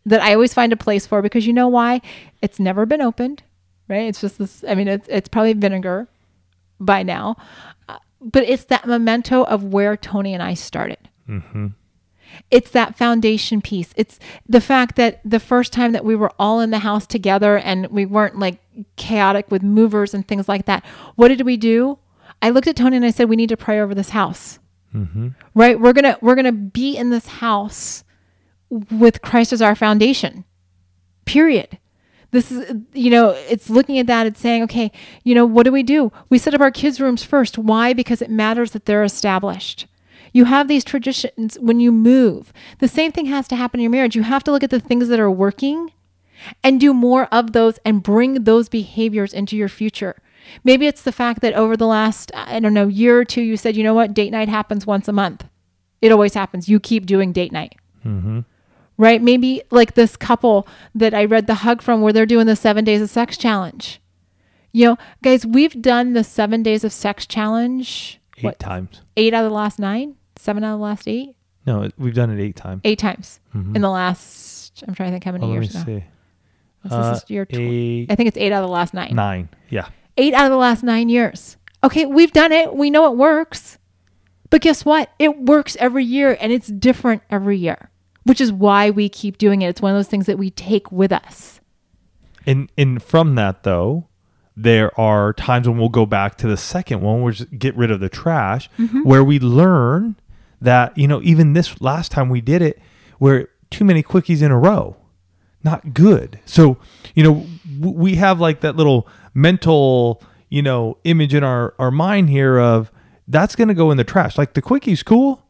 that 0.05 0.21
I 0.21 0.35
always 0.35 0.55
find 0.55 0.73
a 0.73 0.77
place 0.77 1.07
for 1.07 1.23
because 1.23 1.47
you 1.47 1.53
know 1.53 1.69
why? 1.69 2.01
It's 2.41 2.59
never 2.59 2.87
been 2.87 3.01
opened, 3.01 3.43
right? 3.89 4.09
It's 4.09 4.21
just 4.21 4.39
this, 4.39 4.65
I 4.67 4.75
mean, 4.75 4.89
it's, 4.89 5.09
it's 5.09 5.29
probably 5.29 5.53
vinegar 5.53 6.09
by 6.81 7.03
now, 7.03 7.37
uh, 7.89 7.99
but 8.21 8.45
it's 8.45 8.65
that 8.65 8.87
memento 8.87 9.45
of 9.45 9.65
where 9.65 9.97
Tony 9.97 10.35
and 10.35 10.43
I 10.43 10.55
started. 10.55 11.09
Mm-hmm. 11.29 11.69
It's 12.51 12.71
that 12.71 12.97
foundation 12.97 13.61
piece. 13.61 13.93
It's 13.97 14.19
the 14.49 14.61
fact 14.61 14.97
that 14.97 15.21
the 15.25 15.41
first 15.41 15.73
time 15.73 15.93
that 15.93 16.05
we 16.05 16.17
were 16.17 16.33
all 16.39 16.61
in 16.61 16.71
the 16.71 16.81
house 16.81 17.07
together 17.07 17.59
and 17.59 17.87
we 17.89 18.07
weren't 18.07 18.39
like 18.39 18.59
chaotic 18.97 19.51
with 19.51 19.63
movers 19.63 20.15
and 20.15 20.27
things 20.27 20.49
like 20.49 20.67
that. 20.67 20.85
What 21.17 21.29
did 21.29 21.43
we 21.43 21.57
do? 21.57 21.99
I 22.41 22.51
looked 22.51 22.67
at 22.67 22.77
Tony 22.77 22.97
and 22.97 23.05
I 23.05 23.11
said, 23.11 23.29
"We 23.29 23.37
need 23.37 23.51
to 23.51 23.57
pray 23.57 23.81
over 23.81 23.95
this 23.95 24.11
house." 24.11 24.59
Mm-hmm. 24.95 25.29
Right? 25.55 25.81
We're 25.81 25.93
gonna 25.93 26.19
we're 26.21 26.35
gonna 26.35 26.53
be 26.53 26.97
in 26.97 27.11
this 27.11 27.27
house 27.27 28.05
with 28.91 29.23
Christ 29.23 29.53
as 29.53 29.63
our 29.63 29.75
foundation. 29.75 30.45
Period. 31.25 31.79
This 32.33 32.51
is, 32.51 32.75
you 32.95 33.11
know, 33.11 33.31
it's 33.31 33.69
looking 33.69 33.99
at 33.99 34.07
that. 34.07 34.27
It's 34.27 34.41
saying, 34.41 34.63
okay, 34.65 34.91
you 35.23 35.35
know, 35.35 35.45
what 35.45 35.65
do 35.65 35.73
we 35.73 35.83
do? 35.83 36.11
We 36.31 36.39
set 36.39 36.55
up 36.55 36.63
our 36.63 36.71
kids' 36.71 36.99
rooms 36.99 37.23
first. 37.23 37.59
Why? 37.59 37.93
Because 37.93 38.23
it 38.23 38.31
matters 38.31 38.71
that 38.71 38.87
they're 38.87 39.05
established. 39.05 39.87
You 40.33 40.47
have 40.47 40.69
these 40.69 40.85
traditions 40.85 41.59
when 41.61 41.81
you 41.81 41.93
move. 41.93 42.53
The 42.79 42.89
same 42.89 43.13
thing 43.13 43.27
has 43.27 43.47
to 43.49 43.57
happen 43.57 43.81
in 43.81 43.85
your 43.85 43.91
marriage. 43.91 44.17
You 44.17 44.23
have 44.23 44.45
to 44.45 44.53
look 44.53 44.65
at 44.65 44.71
the 44.71 44.81
things 44.81 45.09
that 45.09 45.21
are 45.21 45.31
working 45.31 45.93
and 46.65 46.81
do 46.81 46.95
more 46.95 47.27
of 47.27 47.53
those 47.53 47.79
and 47.85 48.03
bring 48.03 48.45
those 48.45 48.69
behaviors 48.69 49.33
into 49.33 49.57
your 49.57 49.69
future. 49.69 50.17
Maybe 50.65 50.87
it's 50.87 51.03
the 51.03 51.13
fact 51.13 51.41
that 51.43 51.55
over 51.55 51.77
the 51.77 51.87
last, 51.87 52.33
I 52.35 52.61
don't 52.61 52.75
know, 52.75 52.89
year 52.89 53.19
or 53.19 53.25
two, 53.25 53.43
you 53.43 53.57
said, 53.57 53.77
you 53.77 53.85
know 53.85 53.95
what, 53.95 54.15
date 54.15 54.31
night 54.31 54.49
happens 54.49 54.87
once 54.87 55.07
a 55.07 55.13
month. 55.13 55.45
It 56.01 56.11
always 56.11 56.35
happens. 56.35 56.69
You 56.69 56.81
keep 56.81 57.07
doing 57.07 57.33
date 57.33 57.53
night. 57.53 57.77
Mm-hmm. 58.05 58.41
Right? 58.97 59.23
Maybe 59.23 59.63
like 59.71 59.95
this 59.95 60.17
couple 60.17 60.67
that 60.95 61.15
I 61.15 61.25
read 61.25 61.47
the 61.47 61.57
hug 61.57 61.81
from 61.81 62.03
where 62.03 62.13
they're 62.13 62.27
doing 62.27 62.47
the 62.47 62.57
seven 62.57 62.85
days 62.85 63.01
of 63.01 63.11
sex 63.11 63.37
challenge. 63.37 64.01
You 64.73 64.87
know, 64.87 64.97
guys, 65.23 65.47
we've 65.47 65.81
done 65.81 66.15
the 66.15 66.25
seven 66.25 66.63
days 66.63 66.83
of 66.83 66.93
sex 66.93 67.27
challenge 67.27 68.21
eight 68.39 68.45
what, 68.45 68.59
times. 68.59 69.03
Eight 69.17 69.35
out 69.35 69.45
of 69.45 69.51
the 69.51 69.55
last 69.55 69.79
nine? 69.79 70.17
Seven 70.43 70.65
out 70.65 70.75
of 70.75 70.81
the 70.81 70.85
last 70.85 71.07
eight? 71.07 71.37
No, 71.67 71.89
we've 71.97 72.15
done 72.15 72.31
it 72.31 72.43
eight 72.43 72.57
times. 72.57 72.81
Eight 72.85 72.99
times 72.99 73.41
mm-hmm. 73.55 73.77
in 73.77 73.83
the 73.83 73.91
last, 73.91 74.83
I'm 74.87 74.95
trying 74.95 75.11
to 75.11 75.15
think 75.15 75.25
how 75.25 75.33
many 75.33 75.47
well, 75.47 75.55
years 75.55 75.75
now. 75.75 75.85
See. 75.85 76.05
This 76.83 76.93
uh, 76.93 77.15
is 77.17 77.31
year 77.31 77.47
tw- 77.47 77.55
eight, 77.55 78.11
I 78.11 78.17
think 78.17 78.27
it's 78.27 78.37
eight 78.37 78.51
out 78.51 78.65
of 78.65 78.69
the 78.69 78.73
last 78.73 78.93
nine. 78.93 79.15
Nine, 79.15 79.49
yeah 79.71 79.89
eight 80.17 80.35
out 80.35 80.47
of 80.47 80.51
the 80.51 80.57
last 80.57 80.83
nine 80.83 81.09
years. 81.09 81.57
Okay, 81.85 82.07
we've 82.07 82.33
done 82.33 82.53
it. 82.53 82.75
We 82.75 82.91
know 82.91 83.11
it 83.11 83.17
works. 83.17 83.79
But 84.51 84.61
guess 84.61 84.85
what? 84.85 85.11
It 85.19 85.41
works 85.41 85.77
every 85.81 86.05
year 86.05 86.37
and 86.41 86.53
it's 86.53 86.69
different 86.69 87.23
every 87.31 87.57
year, 87.57 87.91
which 88.25 88.41
is 88.41 88.53
why 88.53 88.91
we 88.91 89.09
keep 89.09 89.39
doing 89.39 89.63
it. 89.63 89.69
It's 89.69 89.83
one 89.83 89.93
of 89.93 89.99
those 89.99 90.09
things 90.09 90.27
that 90.27 90.39
we 90.39 90.51
take 90.51 90.93
with 90.93 91.13
us. 91.13 91.61
And 92.47 92.71
and 92.77 93.03
from 93.03 93.35
that 93.37 93.63
though, 93.63 94.09
there 94.57 94.99
are 95.01 95.33
times 95.33 95.69
when 95.69 95.79
we'll 95.79 95.89
go 95.89 96.05
back 96.05 96.37
to 96.39 96.47
the 96.47 96.57
second 96.57 97.01
one, 97.01 97.23
which 97.23 97.41
is 97.41 97.47
get 97.47 97.75
rid 97.77 97.91
of 97.91 98.01
the 98.01 98.11
trash, 98.11 98.69
mm-hmm. 98.79 99.03
where 99.03 99.25
we 99.25 99.39
learn 99.39 100.17
that, 100.63 100.97
you 100.97 101.09
know, 101.09 101.21
even 101.23 101.53
this 101.53 101.81
last 101.81 102.13
time 102.13 102.29
we 102.29 102.41
did 102.41 102.63
it, 102.63 102.79
where 103.19 103.49
too 103.71 103.85
many 103.85 104.03
quickies 104.03 104.43
in 104.43 104.51
a 104.51 104.59
row, 104.59 104.97
not 105.65 105.95
good. 105.95 106.41
So, 106.45 106.79
you 107.15 107.23
know, 107.23 107.47
we 107.81 108.17
have 108.17 108.41
like 108.41 108.61
that 108.61 108.77
little 108.77 109.07
mental, 109.35 110.23
you 110.49 110.63
know, 110.63 110.99
image 111.05 111.35
in 111.35 111.45
our, 111.45 111.75
our 111.79 111.91
mind 111.91 112.31
here 112.31 112.59
of 112.59 112.91
that's 113.29 113.57
going 113.57 113.69
to 113.69 113.75
go 113.75 113.91
in 113.91 113.97
the 113.97 114.05
trash. 114.05 114.37
Like 114.37 114.55
the 114.55 114.63
quickies 114.63 115.05
cool, 115.05 115.45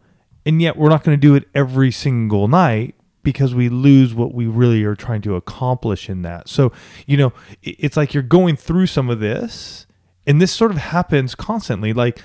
and 0.45 0.61
yet 0.61 0.77
we're 0.77 0.89
not 0.89 1.05
going 1.05 1.17
to 1.17 1.21
do 1.21 1.35
it 1.35 1.49
every 1.55 1.91
single 1.91 2.49
night 2.49 2.95
because 3.23 3.55
we 3.55 3.69
lose 3.69 4.15
what 4.15 4.35
we 4.35 4.47
really 4.47 4.83
are 4.85 4.97
trying 4.97 5.23
to 5.23 5.37
accomplish 5.37 6.09
in 6.09 6.23
that. 6.23 6.49
So, 6.49 6.73
you 7.07 7.17
know, 7.17 7.33
it's 7.63 7.97
like 7.97 8.15
you're 8.15 8.23
going 8.23 8.57
through 8.57 8.87
some 8.87 9.09
of 9.09 9.21
this, 9.21 9.87
and 10.27 10.41
this 10.41 10.53
sort 10.53 10.71
of 10.71 10.79
happens 10.79 11.35
constantly. 11.35 11.93
Like, 11.93 12.21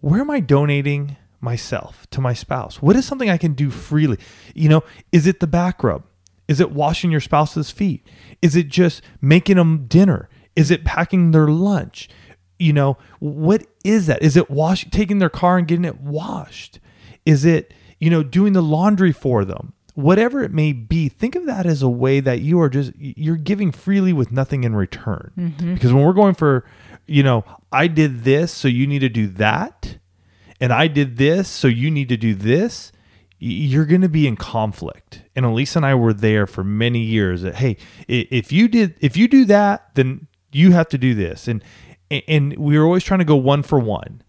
where 0.00 0.20
am 0.20 0.30
I 0.30 0.40
donating 0.40 1.16
myself 1.42 2.06
to 2.10 2.20
my 2.20 2.32
spouse? 2.32 2.80
What 2.80 2.96
is 2.96 3.04
something 3.04 3.28
I 3.28 3.36
can 3.36 3.52
do 3.52 3.70
freely? 3.70 4.18
You 4.54 4.68
know, 4.68 4.84
is 5.10 5.26
it 5.26 5.40
the 5.40 5.46
back 5.46 5.82
rub? 5.82 6.04
Is 6.48 6.60
it 6.60 6.72
washing 6.72 7.10
your 7.10 7.20
spouse's 7.20 7.70
feet? 7.70 8.06
Is 8.40 8.56
it 8.56 8.68
just 8.68 9.02
making 9.20 9.56
them 9.56 9.86
dinner? 9.86 10.28
Is 10.56 10.70
it 10.70 10.84
packing 10.84 11.30
their 11.30 11.48
lunch? 11.48 12.08
You 12.58 12.72
know, 12.72 12.98
what 13.18 13.66
is 13.84 14.06
that? 14.06 14.22
Is 14.22 14.36
it 14.36 14.50
wash 14.50 14.88
taking 14.90 15.18
their 15.18 15.30
car 15.30 15.58
and 15.58 15.66
getting 15.66 15.84
it 15.84 16.00
washed? 16.00 16.78
Is 17.24 17.44
it, 17.44 17.72
you 17.98 18.10
know, 18.10 18.22
doing 18.22 18.52
the 18.52 18.62
laundry 18.62 19.12
for 19.12 19.44
them? 19.44 19.72
Whatever 19.94 20.42
it 20.42 20.52
may 20.52 20.72
be, 20.72 21.08
think 21.08 21.34
of 21.34 21.46
that 21.46 21.66
as 21.66 21.82
a 21.82 21.88
way 21.88 22.20
that 22.20 22.40
you 22.40 22.60
are 22.60 22.70
just 22.70 22.92
you're 22.96 23.36
giving 23.36 23.72
freely 23.72 24.12
with 24.12 24.32
nothing 24.32 24.64
in 24.64 24.74
return. 24.74 25.32
Mm-hmm. 25.36 25.74
Because 25.74 25.92
when 25.92 26.02
we're 26.04 26.12
going 26.12 26.34
for, 26.34 26.64
you 27.06 27.22
know, 27.22 27.44
I 27.70 27.88
did 27.88 28.24
this, 28.24 28.52
so 28.52 28.68
you 28.68 28.86
need 28.86 29.00
to 29.00 29.08
do 29.08 29.26
that, 29.28 29.98
and 30.62 30.72
I 30.72 30.86
did 30.86 31.18
this, 31.18 31.48
so 31.48 31.68
you 31.68 31.90
need 31.90 32.08
to 32.08 32.16
do 32.16 32.34
this, 32.34 32.92
you're 33.38 33.86
going 33.86 34.00
to 34.00 34.08
be 34.08 34.26
in 34.26 34.36
conflict. 34.36 35.22
And 35.36 35.44
Elise 35.44 35.76
and 35.76 35.84
I 35.84 35.94
were 35.94 36.14
there 36.14 36.46
for 36.46 36.62
many 36.62 37.00
years. 37.00 37.42
That 37.42 37.56
hey, 37.56 37.76
if 38.08 38.52
you 38.52 38.68
did, 38.68 38.94
if 39.00 39.16
you 39.16 39.28
do 39.28 39.44
that, 39.46 39.94
then 39.94 40.28
you 40.52 40.72
have 40.72 40.88
to 40.90 40.98
do 40.98 41.14
this 41.14 41.48
and 41.48 41.64
and 42.28 42.56
we 42.58 42.78
were 42.78 42.84
always 42.84 43.02
trying 43.02 43.18
to 43.18 43.24
go 43.24 43.36
one 43.36 43.62
for 43.62 43.78
one 43.78 44.22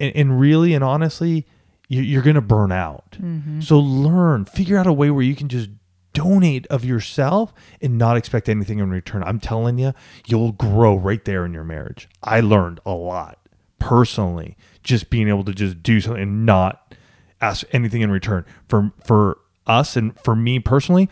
and, 0.00 0.14
and 0.14 0.40
really 0.40 0.72
and 0.72 0.84
honestly 0.84 1.46
you're 1.88 2.22
going 2.22 2.34
to 2.34 2.40
burn 2.40 2.72
out 2.72 3.18
mm-hmm. 3.20 3.60
so 3.60 3.78
learn 3.78 4.44
figure 4.44 4.78
out 4.78 4.86
a 4.86 4.92
way 4.92 5.10
where 5.10 5.22
you 5.22 5.36
can 5.36 5.48
just 5.48 5.68
donate 6.12 6.66
of 6.68 6.84
yourself 6.84 7.52
and 7.82 7.98
not 7.98 8.16
expect 8.16 8.48
anything 8.48 8.78
in 8.78 8.88
return 8.88 9.22
i'm 9.24 9.40
telling 9.40 9.78
you 9.78 9.92
you'll 10.26 10.52
grow 10.52 10.94
right 10.96 11.24
there 11.24 11.44
in 11.44 11.52
your 11.52 11.64
marriage 11.64 12.08
i 12.22 12.40
learned 12.40 12.80
a 12.86 12.92
lot 12.92 13.38
personally 13.84 14.56
just 14.82 15.10
being 15.10 15.28
able 15.28 15.44
to 15.44 15.52
just 15.52 15.82
do 15.82 16.00
something 16.00 16.22
and 16.22 16.46
not 16.46 16.94
ask 17.40 17.64
anything 17.72 18.00
in 18.00 18.10
return 18.10 18.44
for 18.68 18.92
for 19.04 19.38
us 19.66 19.96
and 19.96 20.18
for 20.20 20.36
me 20.36 20.58
personally 20.58 21.08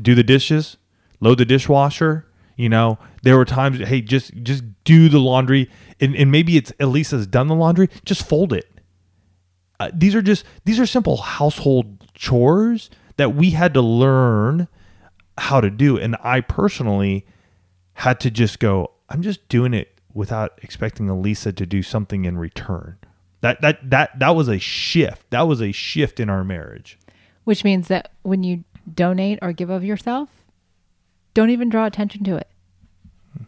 do 0.00 0.14
the 0.14 0.22
dishes 0.22 0.76
load 1.20 1.38
the 1.38 1.44
dishwasher 1.44 2.26
you 2.56 2.70
know, 2.70 2.98
there 3.22 3.36
were 3.36 3.44
times, 3.44 3.78
hey, 3.78 4.00
just 4.00 4.32
just 4.42 4.64
do 4.84 5.10
the 5.10 5.18
laundry, 5.18 5.70
and, 6.00 6.16
and 6.16 6.32
maybe 6.32 6.56
it's 6.56 6.72
Alisa's 6.80 7.26
done 7.26 7.48
the 7.48 7.54
laundry, 7.54 7.88
just 8.04 8.26
fold 8.26 8.52
it. 8.52 8.66
Uh, 9.78 9.90
these 9.92 10.14
are 10.14 10.22
just 10.22 10.44
these 10.64 10.80
are 10.80 10.86
simple 10.86 11.18
household 11.18 12.10
chores 12.14 12.88
that 13.18 13.34
we 13.34 13.50
had 13.50 13.74
to 13.74 13.82
learn 13.82 14.68
how 15.36 15.60
to 15.60 15.68
do, 15.68 15.98
and 15.98 16.16
I 16.22 16.40
personally 16.40 17.26
had 17.92 18.20
to 18.20 18.30
just 18.30 18.58
go. 18.58 18.92
I'm 19.10 19.20
just 19.20 19.46
doing 19.48 19.74
it 19.74 19.95
without 20.16 20.58
expecting 20.62 21.06
Alisa 21.06 21.54
to 21.54 21.66
do 21.66 21.82
something 21.82 22.24
in 22.24 22.38
return. 22.38 22.96
That 23.42 23.60
that 23.60 23.90
that 23.90 24.18
that 24.18 24.30
was 24.30 24.48
a 24.48 24.58
shift. 24.58 25.30
That 25.30 25.42
was 25.42 25.60
a 25.60 25.70
shift 25.70 26.18
in 26.18 26.30
our 26.30 26.42
marriage. 26.42 26.98
Which 27.44 27.62
means 27.62 27.88
that 27.88 28.10
when 28.22 28.42
you 28.42 28.64
donate 28.92 29.38
or 29.42 29.52
give 29.52 29.70
of 29.70 29.84
yourself, 29.84 30.30
don't 31.34 31.50
even 31.50 31.68
draw 31.68 31.86
attention 31.86 32.24
to 32.24 32.36
it. 32.36 32.48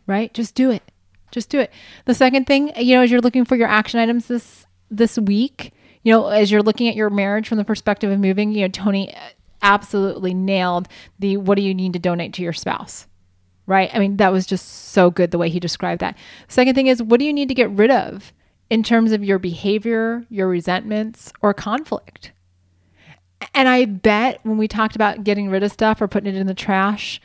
Right? 0.06 0.32
Just 0.34 0.54
do 0.54 0.70
it. 0.70 0.82
Just 1.30 1.48
do 1.48 1.58
it. 1.58 1.72
The 2.04 2.14
second 2.14 2.46
thing, 2.46 2.72
you 2.76 2.94
know, 2.94 3.02
as 3.02 3.10
you're 3.10 3.20
looking 3.20 3.44
for 3.44 3.56
your 3.56 3.68
action 3.68 3.98
items 3.98 4.26
this 4.26 4.66
this 4.90 5.18
week, 5.18 5.72
you 6.02 6.12
know, 6.12 6.28
as 6.28 6.50
you're 6.50 6.62
looking 6.62 6.88
at 6.88 6.96
your 6.96 7.10
marriage 7.10 7.48
from 7.48 7.58
the 7.58 7.64
perspective 7.64 8.10
of 8.10 8.20
moving, 8.20 8.52
you 8.52 8.62
know, 8.62 8.68
Tony 8.68 9.14
absolutely 9.62 10.34
nailed 10.34 10.86
the 11.18 11.38
what 11.38 11.56
do 11.56 11.62
you 11.62 11.74
need 11.74 11.94
to 11.94 11.98
donate 11.98 12.34
to 12.34 12.42
your 12.42 12.52
spouse? 12.52 13.06
Right? 13.68 13.90
I 13.94 14.00
mean, 14.00 14.16
that 14.16 14.32
was 14.32 14.46
just 14.46 14.66
so 14.66 15.10
good 15.10 15.30
the 15.30 15.38
way 15.38 15.48
he 15.48 15.60
described 15.60 16.00
that. 16.00 16.18
Second 16.48 16.74
thing 16.74 16.88
is 16.88 17.00
what 17.00 17.20
do 17.20 17.26
you 17.26 17.32
need 17.32 17.48
to 17.48 17.54
get 17.54 17.70
rid 17.70 17.92
of? 17.92 18.32
in 18.70 18.82
terms 18.82 19.12
of 19.12 19.24
your 19.24 19.38
behavior, 19.38 20.24
your 20.28 20.48
resentments, 20.48 21.32
or 21.40 21.54
conflict. 21.54 22.32
And 23.54 23.68
I 23.68 23.84
bet 23.84 24.40
when 24.42 24.58
we 24.58 24.68
talked 24.68 24.96
about 24.96 25.24
getting 25.24 25.48
rid 25.48 25.62
of 25.62 25.72
stuff 25.72 26.00
or 26.00 26.08
putting 26.08 26.34
it 26.34 26.38
in 26.38 26.46
the 26.46 26.54
trash, 26.54 27.20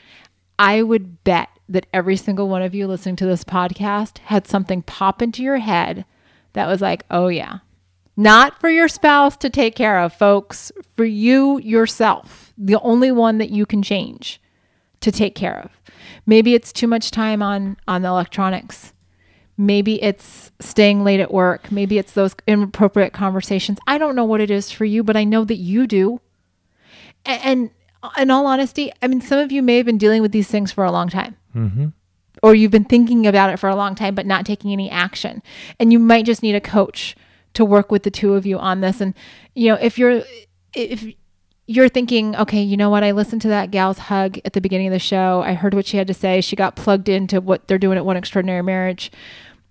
I 0.58 0.84
would 0.84 1.24
bet 1.24 1.50
that 1.68 1.88
every 1.94 2.16
single 2.16 2.48
one 2.48 2.62
of 2.62 2.76
you 2.76 2.88
listening 2.88 3.16
to 3.18 3.26
this 3.26 3.44
podcast 3.44 4.20
had 4.20 4.48
something 4.48 4.84
pop 4.84 5.22
into 5.22 5.44
your 5.44 5.58
head 5.58 6.06
that 6.54 6.68
was 6.68 6.82
like, 6.82 7.04
oh, 7.10 7.28
yeah. 7.28 7.60
Not 8.16 8.60
for 8.60 8.70
your 8.70 8.88
spouse 8.88 9.36
to 9.38 9.50
take 9.50 9.76
care 9.76 10.00
of, 10.00 10.14
folks, 10.14 10.72
for 10.96 11.04
you 11.04 11.60
yourself, 11.60 12.54
the 12.58 12.80
only 12.82 13.12
one 13.12 13.40
that 13.40 13.50
you 13.50 13.66
can 13.66 13.82
change 13.82 14.40
to 15.04 15.12
take 15.12 15.36
care 15.36 15.60
of. 15.60 15.72
Maybe 16.26 16.54
it's 16.54 16.74
too 16.74 16.88
much 16.88 17.12
time 17.12 17.42
on 17.42 17.78
on 17.88 18.02
the 18.02 18.08
electronics. 18.08 18.94
Maybe 19.56 20.02
it's 20.02 20.52
staying 20.60 21.04
late 21.04 21.20
at 21.20 21.32
work. 21.32 21.72
Maybe 21.72 22.00
it's 22.00 22.14
those 22.14 22.36
inappropriate 22.48 23.14
conversations. 23.14 23.78
I 23.86 24.00
don't 24.00 24.16
know 24.16 24.26
what 24.26 24.42
it 24.42 24.50
is 24.50 24.72
for 24.72 24.86
you, 24.86 25.04
but 25.04 25.16
I 25.16 25.26
know 25.26 25.46
that 25.46 25.58
you 25.58 25.86
do. 25.86 26.22
And, 27.26 27.70
in 28.18 28.32
all 28.32 28.48
honesty, 28.48 28.92
I 29.02 29.08
mean, 29.08 29.22
some 29.22 29.40
of 29.40 29.52
you 29.52 29.62
may 29.62 29.78
have 29.78 29.86
been 29.86 30.00
dealing 30.00 30.22
with 30.22 30.32
these 30.32 30.48
things 30.48 30.72
for 30.72 30.84
a 30.84 30.92
long 30.92 31.08
time. 31.08 31.38
Mm-hmm. 31.56 31.88
Or 32.42 32.56
you've 32.56 32.72
been 32.72 32.84
thinking 32.84 33.28
about 33.28 33.52
it 33.52 33.60
for 33.60 33.70
a 33.70 33.76
long 33.76 33.96
time, 33.96 34.16
but 34.16 34.26
not 34.26 34.46
taking 34.46 34.74
any 34.74 34.90
action. 34.90 35.42
And 35.80 35.94
you 35.94 36.00
might 36.00 36.26
just 36.26 36.44
need 36.44 36.56
a 36.56 36.60
coach 36.60 37.16
to 37.54 37.64
work 37.64 37.92
with 37.92 38.04
the 38.04 38.12
two 38.12 38.34
of 38.34 38.46
you 38.46 38.58
on 38.58 38.82
this. 38.82 39.00
And, 39.00 39.14
you 39.54 39.70
know, 39.70 39.76
if 39.80 39.98
you're, 39.98 40.24
if 40.74 41.06
you're 41.66 41.90
thinking, 41.90 42.36
okay, 42.36 42.62
you 42.62 42.76
know 42.76 42.90
what? 42.90 43.04
I 43.04 43.12
listened 43.12 43.42
to 43.44 43.48
that 43.50 43.72
gal's 43.72 43.98
hug 43.98 44.38
at 44.44 44.54
the 44.54 44.62
beginning 44.62 44.88
of 44.88 44.94
the 44.94 45.00
show. 45.00 45.42
I 45.46 45.54
heard 45.54 45.74
what 45.74 45.86
she 45.86 45.98
had 45.98 46.08
to 46.08 46.14
say. 46.14 46.42
She 46.42 46.56
got 46.56 46.76
plugged 46.76 47.08
into 47.08 47.40
what 47.40 47.68
they're 47.68 47.78
doing 47.78 47.98
at 47.98 48.06
One 48.06 48.18
Extraordinary 48.18 48.62
Marriage. 48.62 49.12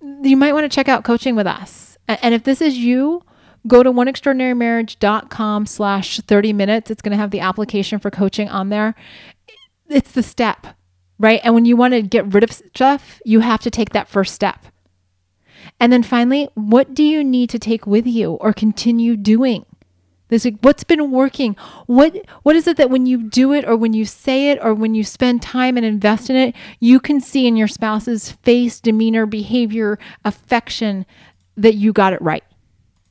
You 0.01 0.37
might 0.37 0.55
want 0.55 0.65
to 0.65 0.75
check 0.75 0.89
out 0.89 1.05
coaching 1.05 1.37
with 1.37 1.47
us. 1.47 1.99
And 2.09 2.35
if 2.35 2.45
this 2.45 2.61
is 2.61 2.79
you, 2.79 3.23
go 3.67 3.83
to 3.83 3.93
oneextraordinarymarriage.com 3.93 5.67
slash 5.67 6.21
30 6.21 6.53
minutes. 6.53 6.91
It's 6.91 7.03
going 7.03 7.13
to 7.13 7.19
have 7.19 7.31
the 7.31 7.41
application 7.41 7.99
for 7.99 8.11
coaching 8.11 8.49
on 8.49 8.71
there. 8.71 8.95
It's 9.89 10.13
the 10.13 10.23
step, 10.23 10.67
right? 11.19 11.41
And 11.45 11.55
when 11.55 11.67
you 11.67 11.77
want 11.77 11.93
to 11.93 12.03
get 12.03 12.33
rid 12.33 12.43
of 12.43 12.53
stuff, 12.53 13.21
you 13.25 13.41
have 13.41 13.61
to 13.61 13.71
take 13.71 13.91
that 13.91 14.09
first 14.09 14.35
step. 14.35 14.65
And 15.79 15.93
then 15.93 16.03
finally, 16.03 16.49
what 16.55 16.95
do 16.95 17.03
you 17.03 17.23
need 17.23 17.51
to 17.51 17.59
take 17.59 17.87
with 17.87 18.07
you 18.07 18.33
or 18.33 18.53
continue 18.53 19.17
doing? 19.17 19.67
This 20.33 20.47
what's 20.63 20.83
been 20.83 21.11
working? 21.11 21.57
What 21.85 22.17
what 22.43 22.57
is 22.57 22.67
it 22.67 22.79
that 22.79 22.89
when 22.89 23.05
you 23.05 23.23
do 23.23 23.53
it 23.53 23.69
or 23.69 23.77
when 23.77 23.93
you 23.93 24.07
say 24.07 24.49
it 24.49 24.59
or 24.63 24.73
when 24.73 24.95
you 24.95 25.05
spend 25.05 25.43
time 25.43 25.77
and 25.77 25.85
invest 25.85 26.31
in 26.31 26.37
it, 26.37 26.55
you 26.81 27.01
can 27.01 27.21
see 27.21 27.47
in 27.47 27.55
your 27.55 27.69
spouse's 27.69 28.33
face, 28.33 28.81
demeanor, 28.81 29.27
behavior, 29.27 29.99
affection 30.25 31.05
that 31.59 31.75
you 31.75 31.93
got 31.93 32.15
it 32.15 32.23
right. 32.23 32.45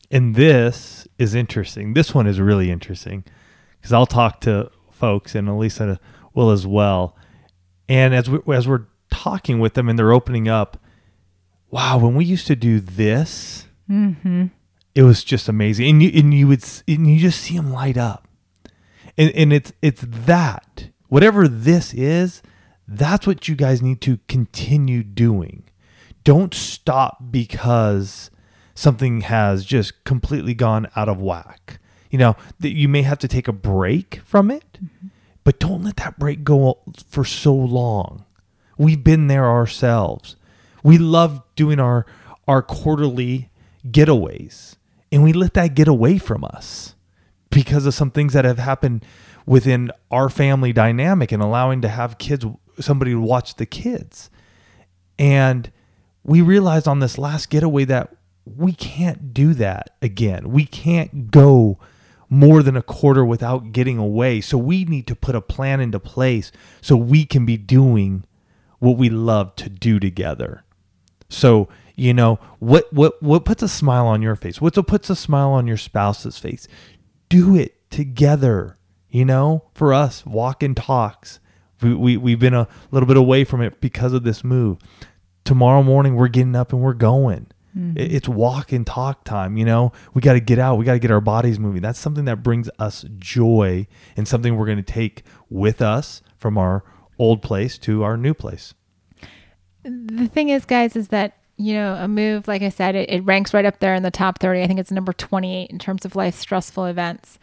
And 0.10 0.34
this 0.34 1.08
is 1.20 1.36
interesting. 1.36 1.94
This 1.94 2.16
one 2.16 2.26
is 2.26 2.40
really 2.40 2.72
interesting 2.72 3.24
because 3.80 3.94
I'll 3.94 4.08
talk 4.08 4.42
to 4.42 4.72
folks, 4.90 5.36
and 5.36 5.48
Alisa 5.48 6.00
will 6.34 6.50
as 6.50 6.66
well. 6.66 7.16
And 7.88 8.16
as 8.16 8.32
we, 8.32 8.40
as 8.52 8.68
we're 8.68 8.88
talking 9.12 9.60
with 9.60 9.76
them, 9.76 9.90
and 9.90 10.00
they're 10.00 10.12
opening 10.12 10.48
up, 10.48 10.84
wow, 11.70 12.00
when 12.00 12.16
we 12.16 12.26
used 12.26 12.48
to 12.48 12.56
do 12.56 12.80
this, 12.80 13.68
mm-hmm. 13.88 14.48
It 14.96 15.04
was 15.04 15.24
just 15.24 15.48
amazing, 15.48 15.90
and 15.90 16.04
you 16.04 16.12
and 16.14 16.34
you 16.34 16.48
would 16.48 16.64
and 16.88 17.08
you 17.08 17.20
just 17.20 17.42
see 17.42 17.56
them 17.56 17.72
light 17.72 17.98
up, 17.98 18.28
and 19.18 19.32
and 19.32 19.54
it's 19.54 19.74
it's 19.82 20.02
that 20.02 20.90
whatever 21.08 21.48
this 21.48 21.94
is, 21.94 22.42
that's 22.88 23.28
what 23.28 23.48
you 23.48 23.56
guys 23.56 23.82
need 23.82 24.02
to 24.02 24.20
continue 24.28 25.04
doing. 25.04 25.64
Don't 26.24 26.54
stop 26.54 27.32
because 27.32 28.32
something 28.76 29.22
has 29.22 29.66
just 29.66 30.04
completely 30.04 30.54
gone 30.54 30.88
out 30.96 31.10
of 31.10 31.22
whack. 31.22 31.80
You 32.10 32.18
know, 32.18 32.36
that 32.60 32.76
you 32.76 32.90
may 32.90 33.04
have 33.04 33.20
to 33.20 33.28
take 33.28 33.48
a 33.48 33.54
break 33.54 34.22
from 34.26 34.52
it, 34.52 34.78
mm-hmm. 34.84 35.08
but 35.44 35.60
don't 35.60 35.84
let 35.84 35.98
that 35.98 36.20
break 36.20 36.44
go 36.44 36.80
for 37.08 37.24
so 37.24 37.54
long. 37.54 38.26
We've 38.78 39.04
been 39.04 39.28
there 39.28 39.46
ourselves. 39.46 40.36
We 40.84 40.98
love 40.98 41.42
doing 41.56 41.80
our 41.80 42.06
our 42.48 42.62
quarterly 42.62 43.50
getaways, 43.88 44.76
and 45.12 45.24
we 45.24 45.34
let 45.34 45.54
that 45.56 45.76
get 45.76 45.88
away 45.88 46.18
from 46.18 46.44
us 46.44 46.96
because 47.50 47.86
of 47.86 47.94
some 47.94 48.12
things 48.12 48.34
that 48.34 48.46
have 48.46 48.58
happened 48.58 49.06
within 49.46 49.92
our 50.10 50.30
family 50.30 50.72
dynamic 50.72 51.32
and 51.32 51.42
allowing 51.42 51.82
to 51.82 51.90
have 51.90 52.18
kids 52.18 52.46
somebody 52.80 53.12
to 53.12 53.20
watch 53.20 53.56
the 53.56 53.66
kids. 53.66 54.30
And 55.20 55.72
we 56.24 56.42
realized 56.42 56.88
on 56.88 57.00
this 57.00 57.18
last 57.18 57.50
getaway 57.50 57.86
that 57.86 58.16
we 58.46 58.74
can't 58.74 59.34
do 59.34 59.54
that 59.56 59.96
again. 60.02 60.52
We 60.52 60.66
can't 60.66 61.32
go 61.32 61.78
more 62.30 62.64
than 62.64 62.78
a 62.78 62.82
quarter 62.82 63.26
without 63.26 63.72
getting 63.72 63.98
away. 63.98 64.42
So 64.42 64.58
we 64.58 64.86
need 64.86 65.06
to 65.08 65.16
put 65.16 65.36
a 65.36 65.42
plan 65.42 65.82
into 65.82 66.00
place 66.00 66.52
so 66.80 66.96
we 66.96 67.26
can 67.26 67.46
be 67.46 67.58
doing 67.58 68.24
what 68.80 68.98
we 68.98 69.10
love 69.10 69.56
to 69.58 69.70
do 69.70 70.00
together. 70.00 70.64
So, 71.30 71.70
you 72.02 72.14
know, 72.14 72.40
what 72.60 72.92
what 72.92 73.22
what 73.22 73.46
puts 73.46 73.64
a 73.64 73.68
smile 73.68 74.08
on 74.08 74.22
your 74.22 74.36
face? 74.36 74.60
What 74.60 74.74
puts 74.88 75.10
a 75.10 75.16
smile 75.16 75.52
on 75.52 75.68
your 75.68 75.78
spouse's 75.78 76.38
face? 76.38 76.68
Do 77.30 77.56
it 77.56 77.90
together. 77.90 78.78
You 79.10 79.26
know, 79.26 79.66
for 79.74 79.94
us, 79.94 80.26
walk 80.26 80.64
and 80.64 80.76
talks. 80.76 81.40
We, 81.82 81.94
we, 81.94 82.16
we've 82.18 82.40
been 82.40 82.54
a 82.54 82.68
little 82.92 83.08
bit 83.08 83.18
away 83.18 83.44
from 83.44 83.62
it 83.62 83.82
because 83.82 84.14
of 84.14 84.24
this 84.24 84.42
move. 84.44 84.78
Tomorrow 85.44 85.84
morning, 85.84 86.16
we're 86.16 86.30
getting 86.30 86.56
up 86.56 86.72
and 86.72 86.82
we're 86.82 86.94
going 86.94 87.48
Mm-hmm. 87.78 87.98
It's 87.98 88.28
walk 88.28 88.72
and 88.72 88.86
talk 88.86 89.24
time. 89.24 89.58
You 89.58 89.66
know, 89.66 89.92
we 90.14 90.22
got 90.22 90.34
to 90.34 90.40
get 90.40 90.60
out. 90.60 90.78
We 90.78 90.86
got 90.86 90.94
to 90.94 91.00
get 91.00 91.12
our 91.12 91.22
bodies 91.22 91.60
moving. 91.60 91.82
That's 91.82 92.00
something 92.00 92.26
that 92.26 92.44
brings 92.44 92.70
us 92.80 93.06
joy 93.18 93.88
and 94.18 94.28
something 94.28 94.58
we're 94.58 94.66
going 94.66 94.78
to 94.78 94.84
take 94.84 95.24
with 95.50 95.82
us 95.82 96.22
from 96.38 96.58
our 96.58 96.84
old 97.18 97.42
place 97.42 97.78
to 97.80 98.04
our 98.04 98.18
new 98.18 98.34
place. 98.34 98.74
The 99.84 100.28
thing 100.28 100.50
is, 100.50 100.66
guys, 100.66 100.96
is 100.96 101.08
that 101.10 101.38
you 101.62 101.74
know, 101.74 101.96
a 101.96 102.08
move, 102.08 102.48
like 102.48 102.62
I 102.62 102.70
said, 102.70 102.96
it, 102.96 103.10
it, 103.10 103.24
ranks 103.26 103.54
right 103.54 103.66
up 103.66 103.80
there 103.80 103.96
in 103.96 104.04
the 104.04 104.12
top 104.12 104.40
30. 104.40 104.62
I 104.62 104.68
think 104.68 104.80
it's 104.80 104.92
number 104.92 105.14
28 105.14 105.70
in 105.70 105.80
terms 105.80 106.06
of 106.06 106.16
life 106.16 106.36
stressful 106.36 106.86
events. 106.86 107.40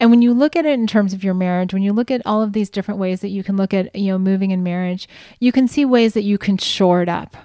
And 0.00 0.10
when 0.10 0.22
you 0.22 0.32
look 0.32 0.56
at 0.56 0.66
it 0.66 0.72
in 0.72 0.86
terms 0.86 1.12
of 1.12 1.22
your 1.22 1.34
marriage, 1.34 1.72
when 1.72 1.82
you 1.82 1.92
look 1.92 2.10
at 2.10 2.22
all 2.26 2.42
of 2.42 2.52
these 2.52 2.68
different 2.68 2.98
ways 2.98 3.20
that 3.20 3.28
you 3.28 3.44
can 3.44 3.56
look 3.56 3.72
at, 3.72 3.94
you 3.94 4.08
know, 4.08 4.18
moving 4.18 4.50
in 4.50 4.62
marriage, 4.62 5.08
you 5.38 5.52
can 5.52 5.68
see 5.68 5.84
ways 5.84 6.14
that 6.14 6.24
you 6.24 6.38
can 6.38 6.58
shore 6.58 7.02
it 7.02 7.08
up 7.08 7.36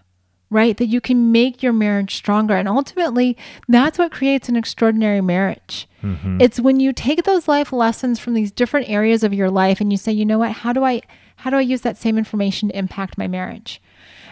right? 0.49 0.77
That 0.77 0.88
you 0.88 0.99
can 0.99 1.32
make 1.32 1.62
your 1.62 1.73
marriage 1.73 2.15
stronger. 2.15 2.55
And 2.55 2.67
ultimately, 2.67 3.38
that's 3.67 3.99
what 3.99 4.12
creates 4.12 4.49
an 4.49 4.55
extraordinary 4.55 5.21
marriage. 5.21 5.88
Mm-hmm. 6.03 6.41
It's 6.41 6.60
when 6.60 6.79
you 6.79 6.91
take 6.93 7.23
those 7.23 7.47
life 7.47 7.71
lessons 7.71 8.19
from 8.19 8.34
these 8.34 8.51
different 8.51 8.89
areas 8.89 9.23
of 9.23 9.34
your 9.34 9.49
life 9.49 9.79
and 9.79 9.91
you 9.91 9.97
say, 9.97 10.12
you 10.12 10.25
know 10.25 10.39
what, 10.39 10.51
how 10.51 10.73
do 10.73 10.84
I 10.84 11.01
how 11.38 11.49
do 11.49 11.55
I 11.55 11.62
use 11.62 11.82
that 11.82 11.97
same 11.97 12.17
information 12.17 12.67
to 12.67 12.77
impact 12.77 13.17
my 13.17 13.27
marriage? 13.27 13.82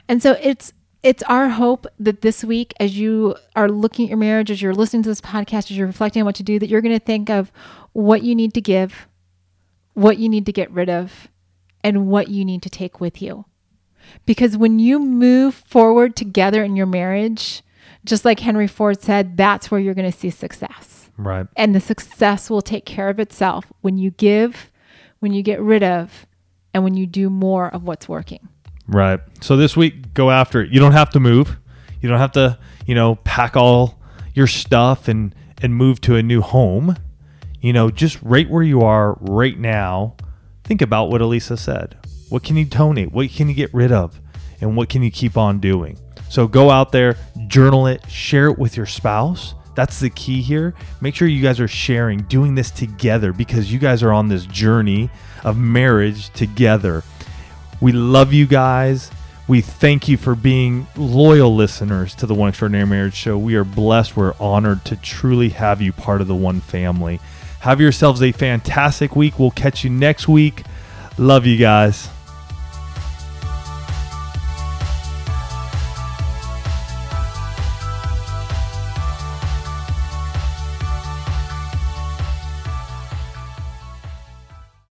And 0.09 0.21
so 0.21 0.37
it's 0.41 0.73
it's 1.03 1.23
our 1.23 1.49
hope 1.49 1.85
that 1.99 2.21
this 2.21 2.43
week, 2.43 2.73
as 2.79 2.97
you 2.97 3.35
are 3.55 3.69
looking 3.69 4.05
at 4.05 4.09
your 4.09 4.17
marriage, 4.17 4.51
as 4.51 4.61
you're 4.61 4.73
listening 4.73 5.03
to 5.03 5.09
this 5.09 5.21
podcast, 5.21 5.71
as 5.71 5.77
you're 5.77 5.87
reflecting 5.87 6.21
on 6.21 6.25
what 6.25 6.35
to 6.35 6.43
do, 6.43 6.59
that 6.59 6.69
you're 6.69 6.81
going 6.81 6.97
to 6.97 7.05
think 7.05 7.29
of 7.29 7.51
what 7.93 8.23
you 8.23 8.35
need 8.35 8.53
to 8.53 8.61
give, 8.61 9.07
what 9.93 10.17
you 10.17 10.29
need 10.29 10.45
to 10.45 10.51
get 10.51 10.71
rid 10.71 10.89
of, 10.89 11.27
and 11.83 12.07
what 12.07 12.27
you 12.29 12.43
need 12.43 12.61
to 12.63 12.69
take 12.69 12.99
with 12.99 13.21
you. 13.21 13.45
Because 14.25 14.57
when 14.57 14.79
you 14.79 14.99
move 14.99 15.53
forward 15.53 16.15
together 16.15 16.63
in 16.63 16.75
your 16.75 16.85
marriage, 16.85 17.61
just 18.05 18.25
like 18.25 18.39
Henry 18.39 18.67
Ford 18.67 19.01
said, 19.01 19.37
that's 19.37 19.69
where 19.69 19.79
you're 19.79 19.93
going 19.93 20.11
to 20.11 20.17
see 20.17 20.29
success. 20.29 21.09
Right. 21.17 21.47
And 21.55 21.73
the 21.73 21.79
success 21.79 22.49
will 22.49 22.61
take 22.61 22.85
care 22.85 23.09
of 23.09 23.19
itself 23.19 23.65
when 23.81 23.97
you 23.97 24.11
give, 24.11 24.71
when 25.19 25.33
you 25.33 25.41
get 25.41 25.59
rid 25.59 25.83
of, 25.83 26.25
and 26.73 26.83
when 26.83 26.95
you 26.95 27.05
do 27.05 27.29
more 27.29 27.69
of 27.69 27.83
what's 27.83 28.07
working. 28.07 28.47
Right. 28.87 29.19
So 29.41 29.57
this 29.57 29.75
week, 29.75 30.06
go 30.17 30.31
after 30.31 30.61
it. 30.61 30.71
You 30.71 30.79
don't 30.79 30.91
have 30.91 31.11
to 31.11 31.19
move. 31.19 31.57
You 32.01 32.09
don't 32.09 32.19
have 32.19 32.33
to, 32.33 32.57
you 32.85 32.95
know, 32.95 33.15
pack 33.15 33.55
all 33.55 33.99
your 34.33 34.47
stuff 34.47 35.07
and 35.07 35.33
and 35.61 35.73
move 35.75 36.01
to 36.01 36.15
a 36.15 36.23
new 36.23 36.41
home. 36.41 36.97
You 37.61 37.73
know, 37.73 37.89
just 37.89 38.21
right 38.21 38.49
where 38.49 38.63
you 38.63 38.81
are 38.81 39.17
right 39.21 39.57
now. 39.57 40.15
Think 40.63 40.81
about 40.81 41.09
what 41.09 41.21
Alisa 41.21 41.57
said. 41.57 41.97
What 42.29 42.43
can 42.43 42.57
you 42.57 42.65
donate? 42.65 43.11
What 43.11 43.29
can 43.29 43.47
you 43.47 43.55
get 43.55 43.73
rid 43.73 43.91
of? 43.91 44.19
And 44.59 44.75
what 44.75 44.89
can 44.89 45.01
you 45.01 45.11
keep 45.11 45.37
on 45.37 45.59
doing? 45.59 45.97
So 46.29 46.47
go 46.47 46.69
out 46.69 46.91
there, 46.91 47.15
journal 47.47 47.87
it, 47.87 48.07
share 48.09 48.47
it 48.47 48.59
with 48.59 48.75
your 48.75 48.85
spouse. 48.85 49.53
That's 49.75 49.99
the 49.99 50.09
key 50.09 50.41
here. 50.41 50.73
Make 50.99 51.15
sure 51.15 51.27
you 51.27 51.41
guys 51.41 51.59
are 51.59 51.67
sharing, 51.67 52.23
doing 52.23 52.55
this 52.55 52.71
together 52.71 53.31
because 53.31 53.71
you 53.71 53.79
guys 53.79 54.03
are 54.03 54.11
on 54.11 54.27
this 54.27 54.45
journey 54.47 55.09
of 55.43 55.57
marriage 55.57 56.29
together. 56.31 57.03
We 57.79 57.91
love 57.91 58.33
you 58.33 58.47
guys. 58.47 59.11
We 59.47 59.61
thank 59.61 60.09
you 60.09 60.17
for 60.17 60.35
being 60.35 60.87
loyal 60.97 61.55
listeners 61.55 62.13
to 62.15 62.25
the 62.25 62.33
One 62.33 62.49
Extraordinary 62.49 62.85
Marriage 62.85 63.13
Show. 63.13 63.37
We 63.37 63.55
are 63.55 63.63
blessed. 63.63 64.17
We're 64.17 64.33
honored 64.41 64.83
to 64.85 64.97
truly 64.97 65.49
have 65.49 65.81
you 65.81 65.93
part 65.93 66.19
of 66.19 66.27
the 66.27 66.35
One 66.35 66.59
family. 66.59 67.21
Have 67.61 67.79
yourselves 67.79 68.21
a 68.21 68.33
fantastic 68.33 69.15
week. 69.15 69.39
We'll 69.39 69.51
catch 69.51 69.85
you 69.85 69.89
next 69.89 70.27
week. 70.27 70.63
Love 71.17 71.45
you 71.45 71.57
guys. 71.57 72.09